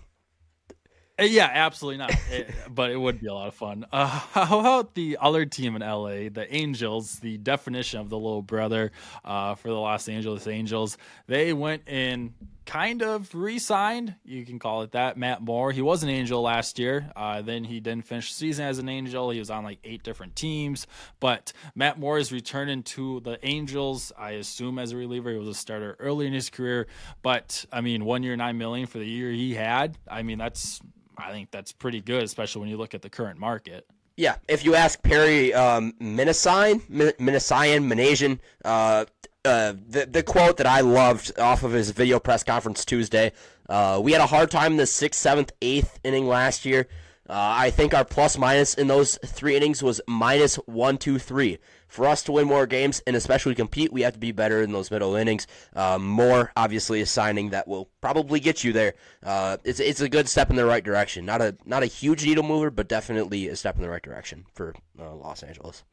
Uh, 1.20 1.24
yeah, 1.24 1.50
absolutely 1.52 1.98
not. 1.98 2.12
It, 2.33 2.50
but 2.70 2.90
it 2.90 2.96
would 2.96 3.20
be 3.20 3.26
a 3.26 3.35
lot 3.35 3.48
of 3.48 3.55
fun. 3.55 3.85
Uh, 3.92 4.07
how 4.33 4.61
about 4.61 4.94
the 4.94 5.18
other 5.20 5.44
team 5.44 5.76
in 5.76 5.83
LA, 5.83 6.31
the 6.31 6.46
Angels, 6.50 7.18
the 7.18 7.37
definition 7.37 8.00
of 8.00 8.09
the 8.09 8.16
little 8.16 8.40
brother 8.40 8.90
uh, 9.22 9.55
for 9.55 9.68
the 9.68 9.74
Los 9.74 10.09
Angeles 10.09 10.46
Angels? 10.46 10.96
They 11.26 11.52
went 11.52 11.87
in 11.88 12.33
kind 12.66 13.03
of 13.03 13.35
re-signed, 13.35 14.14
you 14.25 14.44
can 14.44 14.59
call 14.59 14.83
it 14.83 14.92
that. 14.92 15.16
Matt 15.16 15.42
Moore, 15.42 15.72
he 15.72 15.83
was 15.83 16.03
an 16.03 16.09
Angel 16.09 16.42
last 16.42 16.79
year. 16.79 17.11
Uh, 17.14 17.42
then 17.42 17.64
he 17.64 17.81
didn't 17.81 18.07
finish 18.07 18.31
the 18.31 18.35
season 18.35 18.66
as 18.66 18.79
an 18.79 18.88
Angel. 18.88 19.31
He 19.31 19.38
was 19.38 19.51
on 19.51 19.64
like 19.64 19.79
eight 19.85 20.03
different 20.03 20.37
teams. 20.37 20.87
But 21.20 21.53
Matt 21.75 21.98
Moore 21.98 22.18
is 22.18 22.33
returning 22.33 22.83
to 22.85 23.20
the 23.20 23.38
Angels. 23.46 24.12
I 24.16 24.33
assume 24.33 24.79
as 24.79 24.92
a 24.92 24.96
reliever, 24.96 25.31
he 25.31 25.38
was 25.38 25.48
a 25.48 25.55
starter 25.55 25.96
early 25.98 26.27
in 26.27 26.33
his 26.33 26.51
career. 26.51 26.87
But 27.22 27.64
I 27.72 27.81
mean, 27.81 28.05
one 28.05 28.22
year, 28.22 28.37
nine 28.37 28.59
million 28.59 28.87
for 28.87 28.98
the 28.98 29.07
year 29.07 29.31
he 29.31 29.55
had. 29.55 29.98
I 30.09 30.22
mean, 30.22 30.38
that's 30.38 30.81
I 31.16 31.31
think 31.31 31.51
that's 31.51 31.72
pretty 31.72 32.01
good, 32.01 32.22
especially 32.22 32.61
when 32.61 32.68
you 32.70 32.77
look 32.77 32.94
at 32.94 33.03
the 33.03 33.11
current 33.11 33.38
market. 33.38 33.87
Yeah, 34.16 34.37
if 34.46 34.64
you 34.64 34.75
ask 34.75 35.03
Perry 35.03 35.55
um, 35.55 35.94
Minasian, 36.01 36.83
Minasian, 36.90 38.38
uh, 38.64 39.07
uh, 39.44 39.74
the 39.88 40.07
the 40.07 40.22
quote 40.22 40.57
that 40.59 40.66
I 40.66 40.81
loved 40.81 41.38
off 41.38 41.62
of 41.62 41.72
his 41.72 41.90
video 41.90 42.20
press 42.20 42.44
conference 42.44 42.85
Tuesday. 42.85 43.33
Uh, 43.68 44.00
we 44.02 44.12
had 44.12 44.20
a 44.20 44.26
hard 44.26 44.50
time 44.50 44.72
in 44.72 44.78
the 44.78 44.87
sixth, 44.87 45.20
seventh, 45.20 45.52
eighth 45.62 45.98
inning 46.05 46.26
last 46.26 46.64
year. 46.64 46.87
Uh, 47.28 47.35
I 47.35 47.70
think 47.70 47.94
our 47.94 48.05
plus 48.05 48.37
minus 48.37 48.74
in 48.74 48.88
those 48.88 49.18
three 49.24 49.57
innings 49.57 49.83
was 49.83 50.00
minus 50.07 50.57
one, 50.57 50.98
two, 50.98 51.18
three. 51.18 51.59
For 51.87 52.07
us 52.07 52.22
to 52.24 52.33
win 52.33 52.46
more 52.46 52.66
games 52.66 53.02
and 53.07 53.14
especially 53.14 53.55
compete, 53.55 53.92
we 53.92 54.02
have 54.02 54.14
to 54.14 54.18
be 54.18 54.33
better 54.33 54.62
in 54.62 54.72
those 54.72 54.90
middle 54.90 55.14
innings. 55.14 55.46
Uh, 55.74 55.98
Moore, 55.98 56.50
obviously, 56.57 57.00
a 57.00 57.07
signing 57.07 57.50
that 57.50 57.68
will 57.68 57.88
probably 58.00 58.40
get 58.40 58.64
you 58.64 58.72
there. 58.72 58.94
Uh, 59.22 59.59
it's 59.64 59.81
it's 59.81 60.00
a 60.00 60.09
good 60.09 60.28
step 60.28 60.50
in 60.50 60.57
the 60.57 60.64
right 60.64 60.85
direction. 60.85 61.24
Not 61.24 61.40
a 61.40 61.57
not 61.64 61.83
a 61.83 61.87
huge 61.87 62.24
needle 62.24 62.44
mover, 62.44 62.70
but 62.70 62.88
definitely 62.88 63.48
a 63.48 63.57
step 63.57 63.76
in 63.76 63.83
the 63.83 63.90
right 63.90 64.02
direction 64.02 64.46
for 64.55 64.74
uh, 64.98 65.14
Los 65.14 65.42
Angeles. 65.42 65.85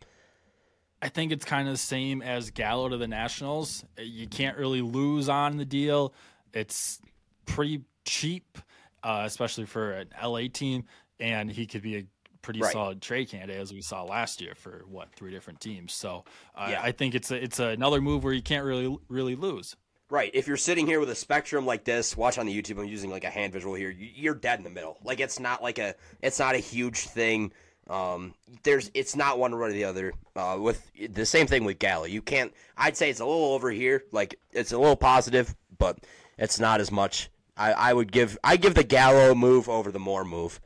I 1.01 1.09
think 1.09 1.31
it's 1.31 1.45
kind 1.45 1.67
of 1.67 1.73
the 1.73 1.77
same 1.77 2.21
as 2.21 2.51
Gallo 2.51 2.89
to 2.89 2.97
the 2.97 3.07
Nationals. 3.07 3.85
You 3.97 4.27
can't 4.27 4.57
really 4.57 4.81
lose 4.81 5.29
on 5.29 5.57
the 5.57 5.65
deal. 5.65 6.13
It's 6.53 6.99
pretty 7.45 7.83
cheap, 8.05 8.57
uh, 9.03 9.23
especially 9.25 9.65
for 9.65 9.91
an 9.91 10.09
LA 10.21 10.43
team, 10.51 10.85
and 11.19 11.49
he 11.49 11.65
could 11.65 11.81
be 11.81 11.97
a 11.97 12.05
pretty 12.41 12.61
right. 12.61 12.71
solid 12.71 13.01
trade 13.01 13.29
candidate 13.29 13.57
as 13.57 13.73
we 13.73 13.81
saw 13.81 14.03
last 14.03 14.41
year 14.41 14.55
for 14.55 14.83
what 14.87 15.13
three 15.13 15.31
different 15.31 15.59
teams. 15.59 15.93
So 15.93 16.23
uh, 16.55 16.67
yeah. 16.71 16.81
I 16.81 16.91
think 16.91 17.15
it's 17.15 17.31
a, 17.31 17.41
it's 17.41 17.59
another 17.59 18.01
move 18.01 18.23
where 18.23 18.33
you 18.33 18.41
can't 18.41 18.65
really 18.65 18.97
really 19.07 19.35
lose. 19.35 19.75
Right. 20.09 20.31
If 20.33 20.47
you're 20.47 20.57
sitting 20.57 20.87
here 20.87 20.99
with 20.99 21.11
a 21.11 21.15
spectrum 21.15 21.67
like 21.67 21.83
this, 21.83 22.17
watch 22.17 22.39
on 22.39 22.47
the 22.47 22.61
YouTube. 22.61 22.79
I'm 22.79 22.85
using 22.85 23.11
like 23.11 23.25
a 23.25 23.29
hand 23.29 23.53
visual 23.53 23.75
here. 23.75 23.91
You're 23.91 24.33
dead 24.33 24.57
in 24.57 24.63
the 24.63 24.71
middle. 24.71 24.97
Like 25.03 25.19
it's 25.19 25.39
not 25.39 25.61
like 25.61 25.77
a 25.77 25.95
it's 26.21 26.39
not 26.39 26.55
a 26.55 26.59
huge 26.59 27.07
thing 27.07 27.51
um, 27.89 28.35
there's 28.63 28.91
it's 28.93 29.15
not 29.15 29.39
one 29.39 29.53
or 29.53 29.71
the 29.71 29.83
other. 29.83 30.13
Uh, 30.35 30.57
with 30.59 30.89
the 31.09 31.25
same 31.25 31.47
thing 31.47 31.63
with 31.63 31.79
Gallo, 31.79 32.05
you 32.05 32.21
can't. 32.21 32.53
I'd 32.77 32.95
say 32.95 33.09
it's 33.09 33.19
a 33.19 33.25
little 33.25 33.53
over 33.53 33.71
here, 33.71 34.03
like 34.11 34.39
it's 34.51 34.71
a 34.71 34.77
little 34.77 34.95
positive, 34.95 35.55
but 35.77 35.97
it's 36.37 36.59
not 36.59 36.79
as 36.79 36.91
much. 36.91 37.29
I, 37.57 37.73
I 37.73 37.93
would 37.93 38.11
give 38.11 38.37
I 38.43 38.57
give 38.57 38.75
the 38.75 38.83
Gallo 38.83 39.33
move 39.33 39.67
over 39.67 39.91
the 39.91 39.99
Moore 39.99 40.23
move, 40.23 40.61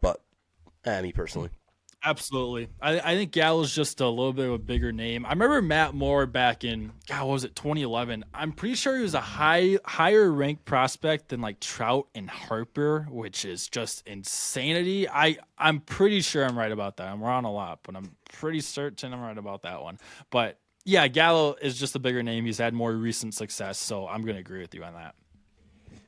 but 0.00 0.20
uh, 0.84 1.02
me 1.02 1.12
personally. 1.12 1.50
Absolutely. 2.04 2.68
I, 2.80 2.98
I 2.98 3.14
think 3.14 3.30
Gallo's 3.30 3.72
just 3.72 4.00
a 4.00 4.08
little 4.08 4.32
bit 4.32 4.46
of 4.46 4.52
a 4.52 4.58
bigger 4.58 4.90
name. 4.90 5.24
I 5.24 5.30
remember 5.30 5.62
Matt 5.62 5.94
Moore 5.94 6.26
back 6.26 6.64
in 6.64 6.92
God, 7.06 7.28
was 7.28 7.44
it 7.44 7.54
2011? 7.54 8.24
I'm 8.34 8.52
pretty 8.52 8.74
sure 8.74 8.96
he 8.96 9.02
was 9.02 9.14
a 9.14 9.20
high 9.20 9.78
higher 9.84 10.30
ranked 10.30 10.64
prospect 10.64 11.28
than 11.28 11.40
like 11.40 11.60
Trout 11.60 12.08
and 12.14 12.28
Harper, 12.28 13.06
which 13.08 13.44
is 13.44 13.68
just 13.68 14.06
insanity. 14.06 15.08
I 15.08 15.36
I'm 15.56 15.78
pretty 15.78 16.22
sure 16.22 16.44
I'm 16.44 16.58
right 16.58 16.72
about 16.72 16.96
that. 16.96 17.08
I'm 17.08 17.22
wrong 17.22 17.44
a 17.44 17.52
lot, 17.52 17.80
but 17.84 17.94
I'm 17.94 18.16
pretty 18.32 18.60
certain 18.60 19.12
I'm 19.12 19.20
right 19.20 19.38
about 19.38 19.62
that 19.62 19.80
one. 19.80 19.98
But 20.30 20.58
Yeah, 20.84 21.06
Gallo 21.06 21.54
is 21.62 21.78
just 21.78 21.94
a 21.94 22.00
bigger 22.00 22.24
name. 22.24 22.44
He's 22.44 22.58
had 22.58 22.74
more 22.74 22.92
recent 22.92 23.34
success, 23.34 23.78
so 23.78 24.08
I'm 24.08 24.22
going 24.22 24.34
to 24.34 24.40
agree 24.40 24.60
with 24.60 24.74
you 24.74 24.82
on 24.82 24.94
that. 24.94 25.14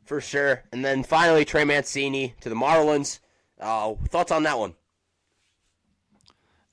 For 0.04 0.20
sure. 0.20 0.64
And 0.72 0.84
then 0.84 1.04
finally, 1.04 1.44
Trey 1.44 1.64
Mancini 1.64 2.34
to 2.40 2.48
the 2.48 2.56
Marlins. 2.56 3.20
Uh, 3.60 3.94
thoughts 4.08 4.32
on 4.32 4.42
that 4.42 4.58
one? 4.58 4.74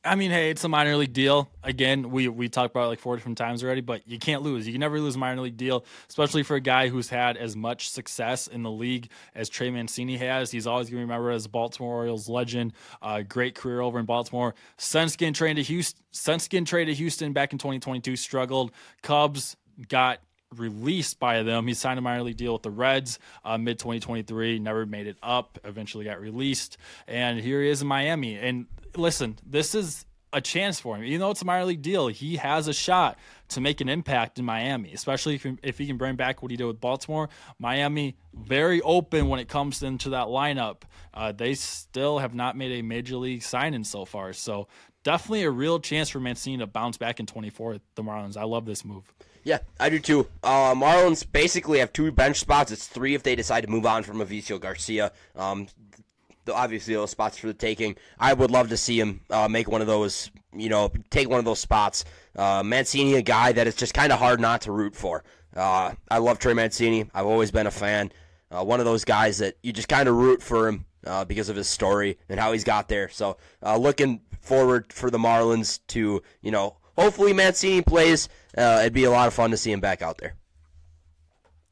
I 0.03 0.15
mean, 0.15 0.31
hey, 0.31 0.49
it's 0.49 0.63
a 0.63 0.69
minor 0.69 0.95
league 0.95 1.13
deal. 1.13 1.47
Again, 1.63 2.09
we 2.09 2.27
we 2.27 2.49
talked 2.49 2.73
about 2.73 2.85
it 2.85 2.87
like 2.87 2.99
four 2.99 3.15
different 3.15 3.37
times 3.37 3.63
already, 3.63 3.81
but 3.81 4.07
you 4.07 4.17
can't 4.17 4.41
lose. 4.41 4.65
You 4.65 4.73
can 4.73 4.79
never 4.79 4.99
lose 4.99 5.15
a 5.15 5.19
minor 5.19 5.41
league 5.41 5.57
deal, 5.57 5.85
especially 6.09 6.41
for 6.41 6.55
a 6.55 6.59
guy 6.59 6.87
who's 6.87 7.09
had 7.09 7.37
as 7.37 7.55
much 7.55 7.89
success 7.89 8.47
in 8.47 8.63
the 8.63 8.71
league 8.71 9.11
as 9.35 9.47
Trey 9.47 9.69
Mancini 9.69 10.17
has. 10.17 10.49
He's 10.49 10.65
always 10.65 10.87
going 10.87 11.01
to 11.01 11.05
be 11.05 11.11
remembered 11.11 11.33
as 11.33 11.45
a 11.45 11.49
Baltimore 11.49 11.93
Orioles 11.97 12.27
legend. 12.27 12.73
Uh, 12.99 13.21
great 13.21 13.53
career 13.53 13.81
over 13.81 13.99
in 13.99 14.05
Baltimore. 14.05 14.55
Sunskin 14.79 15.35
traded 15.35 15.65
to 15.65 15.71
Houston. 15.71 16.03
Sunskin 16.11 16.65
traded 16.65 16.95
to 16.95 16.97
Houston 16.97 17.31
back 17.31 17.51
in 17.51 17.59
2022. 17.59 18.15
Struggled. 18.15 18.71
Cubs 19.03 19.55
got 19.87 20.19
released 20.55 21.19
by 21.19 21.43
them. 21.43 21.67
He 21.67 21.75
signed 21.75 21.99
a 21.99 22.01
minor 22.01 22.23
league 22.23 22.37
deal 22.37 22.53
with 22.53 22.63
the 22.63 22.71
Reds 22.71 23.19
uh, 23.45 23.59
mid 23.59 23.77
2023. 23.77 24.57
Never 24.57 24.87
made 24.87 25.05
it 25.05 25.17
up. 25.21 25.59
Eventually 25.63 26.05
got 26.05 26.19
released, 26.19 26.77
and 27.07 27.39
here 27.39 27.61
he 27.61 27.69
is 27.69 27.83
in 27.83 27.87
Miami. 27.87 28.35
And 28.35 28.65
listen, 28.95 29.37
this 29.45 29.75
is 29.75 30.05
a 30.33 30.41
chance 30.41 30.79
for 30.79 30.95
him. 30.95 31.03
Even 31.03 31.19
though 31.19 31.31
it's 31.31 31.41
a 31.41 31.45
minor 31.45 31.65
league 31.65 31.81
deal, 31.81 32.07
he 32.07 32.37
has 32.37 32.67
a 32.67 32.73
shot 32.73 33.17
to 33.49 33.61
make 33.61 33.81
an 33.81 33.89
impact 33.89 34.39
in 34.39 34.45
Miami, 34.45 34.93
especially 34.93 35.35
if, 35.35 35.45
if 35.61 35.77
he 35.77 35.85
can 35.85 35.97
bring 35.97 36.15
back 36.15 36.41
what 36.41 36.51
he 36.51 36.57
did 36.57 36.65
with 36.65 36.79
Baltimore. 36.79 37.29
Miami, 37.59 38.15
very 38.33 38.81
open 38.81 39.27
when 39.27 39.39
it 39.39 39.49
comes 39.49 39.83
into 39.83 40.09
that 40.11 40.27
lineup. 40.27 40.83
Uh, 41.13 41.31
they 41.31 41.53
still 41.53 42.19
have 42.19 42.33
not 42.33 42.55
made 42.55 42.79
a 42.79 42.81
major 42.81 43.17
league 43.17 43.43
signing 43.43 43.83
so 43.83 44.05
far. 44.05 44.31
So 44.31 44.67
definitely 45.03 45.43
a 45.43 45.51
real 45.51 45.79
chance 45.79 46.09
for 46.09 46.19
Mancini 46.19 46.59
to 46.59 46.67
bounce 46.67 46.97
back 46.97 47.19
in 47.19 47.25
24 47.25 47.79
the 47.95 48.03
Marlins. 48.03 48.37
I 48.37 48.43
love 48.43 48.65
this 48.65 48.85
move. 48.85 49.11
Yeah, 49.43 49.59
I 49.79 49.89
do 49.89 49.99
too. 49.99 50.27
Uh, 50.43 50.75
Marlins 50.75 51.25
basically 51.29 51.79
have 51.79 51.91
two 51.91 52.11
bench 52.11 52.39
spots. 52.39 52.71
It's 52.71 52.87
three 52.87 53.15
if 53.15 53.23
they 53.23 53.35
decide 53.35 53.61
to 53.61 53.69
move 53.69 53.85
on 53.85 54.03
from 54.03 54.19
Avisail 54.19 54.61
Garcia. 54.61 55.11
Um, 55.35 55.67
obviously 56.49 56.93
those 56.93 57.11
spots 57.11 57.37
for 57.37 57.47
the 57.47 57.53
taking. 57.53 57.95
I 58.19 58.33
would 58.33 58.51
love 58.51 58.69
to 58.69 58.77
see 58.77 58.99
him 58.99 59.21
uh, 59.29 59.47
make 59.47 59.69
one 59.69 59.81
of 59.81 59.87
those, 59.87 60.31
you 60.55 60.69
know, 60.69 60.91
take 61.09 61.29
one 61.29 61.39
of 61.39 61.45
those 61.45 61.59
spots. 61.59 62.05
Uh, 62.35 62.63
Mancini, 62.63 63.15
a 63.15 63.21
guy 63.21 63.51
that 63.51 63.67
is 63.67 63.75
just 63.75 63.93
kind 63.93 64.11
of 64.11 64.19
hard 64.19 64.39
not 64.39 64.61
to 64.61 64.71
root 64.71 64.95
for. 64.95 65.23
Uh, 65.55 65.93
I 66.09 66.17
love 66.19 66.39
Trey 66.39 66.53
Mancini. 66.53 67.09
I've 67.13 67.25
always 67.25 67.51
been 67.51 67.67
a 67.67 67.71
fan. 67.71 68.11
Uh, 68.49 68.63
one 68.63 68.79
of 68.79 68.85
those 68.85 69.05
guys 69.05 69.37
that 69.37 69.57
you 69.63 69.71
just 69.71 69.87
kind 69.87 70.09
of 70.09 70.15
root 70.15 70.41
for 70.41 70.67
him 70.67 70.85
uh, 71.05 71.25
because 71.25 71.49
of 71.49 71.55
his 71.55 71.67
story 71.67 72.17
and 72.29 72.39
how 72.39 72.51
he's 72.51 72.63
got 72.63 72.87
there. 72.87 73.09
So 73.09 73.37
uh, 73.63 73.77
looking 73.77 74.21
forward 74.41 74.91
for 74.91 75.09
the 75.09 75.17
Marlins 75.17 75.79
to, 75.87 76.21
you 76.41 76.51
know, 76.51 76.77
hopefully 76.97 77.33
Mancini 77.33 77.81
plays. 77.81 78.27
it'd 78.57 78.93
be 78.93 79.05
a 79.05 79.11
lot 79.11 79.27
of 79.27 79.33
fun 79.33 79.51
to 79.51 79.57
see 79.57 79.71
him 79.71 79.79
back 79.79 80.01
out 80.01 80.17
there 80.17 80.35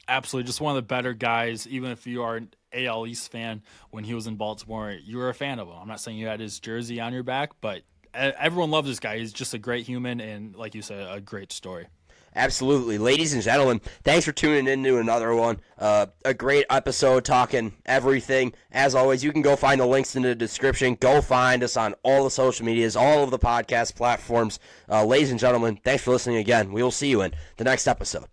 absolutely 0.09 0.47
just 0.47 0.59
one 0.59 0.71
of 0.71 0.75
the 0.75 0.87
better 0.87 1.13
guys. 1.13 1.67
Even 1.67 1.91
if 1.91 2.05
you 2.05 2.23
are 2.23 2.41
AL 2.73 3.07
East 3.07 3.31
fan, 3.31 3.61
when 3.91 4.03
he 4.03 4.13
was 4.13 4.27
in 4.27 4.35
Baltimore, 4.35 4.91
you 4.91 5.17
were 5.17 5.29
a 5.29 5.33
fan 5.33 5.59
of 5.59 5.67
him. 5.67 5.75
I'm 5.81 5.87
not 5.87 5.99
saying 5.99 6.17
you 6.17 6.27
had 6.27 6.39
his 6.39 6.59
jersey 6.59 6.99
on 6.99 7.13
your 7.13 7.23
back, 7.23 7.51
but 7.61 7.83
everyone 8.13 8.71
loves 8.71 8.87
this 8.87 8.99
guy. 8.99 9.17
He's 9.17 9.33
just 9.33 9.53
a 9.53 9.59
great 9.59 9.85
human 9.85 10.19
and, 10.19 10.55
like 10.55 10.75
you 10.75 10.81
said, 10.81 11.07
a 11.09 11.21
great 11.21 11.51
story. 11.51 11.87
Absolutely. 12.35 12.97
Ladies 12.97 13.33
and 13.33 13.41
gentlemen, 13.41 13.81
thanks 14.03 14.25
for 14.25 14.31
tuning 14.31 14.67
in 14.67 14.83
to 14.83 14.99
another 14.99 15.33
one. 15.33 15.59
Uh, 15.77 16.05
a 16.23 16.33
great 16.33 16.65
episode 16.69 17.25
talking 17.25 17.73
everything. 17.85 18.53
As 18.71 18.93
always, 18.93 19.23
you 19.23 19.31
can 19.31 19.41
go 19.41 19.55
find 19.55 19.81
the 19.81 19.85
links 19.85 20.15
in 20.15 20.21
the 20.21 20.35
description. 20.35 20.95
Go 20.95 21.21
find 21.21 21.63
us 21.63 21.75
on 21.75 21.95
all 22.03 22.23
the 22.23 22.29
social 22.29 22.65
medias, 22.65 22.95
all 22.95 23.23
of 23.23 23.31
the 23.31 23.39
podcast 23.39 23.95
platforms. 23.95 24.59
Uh, 24.87 25.05
ladies 25.05 25.31
and 25.31 25.39
gentlemen, 25.39 25.79
thanks 25.83 26.03
for 26.03 26.11
listening 26.11 26.37
again. 26.37 26.71
We 26.71 26.83
will 26.83 26.91
see 26.91 27.09
you 27.09 27.21
in 27.23 27.33
the 27.57 27.63
next 27.63 27.87
episode. 27.87 28.29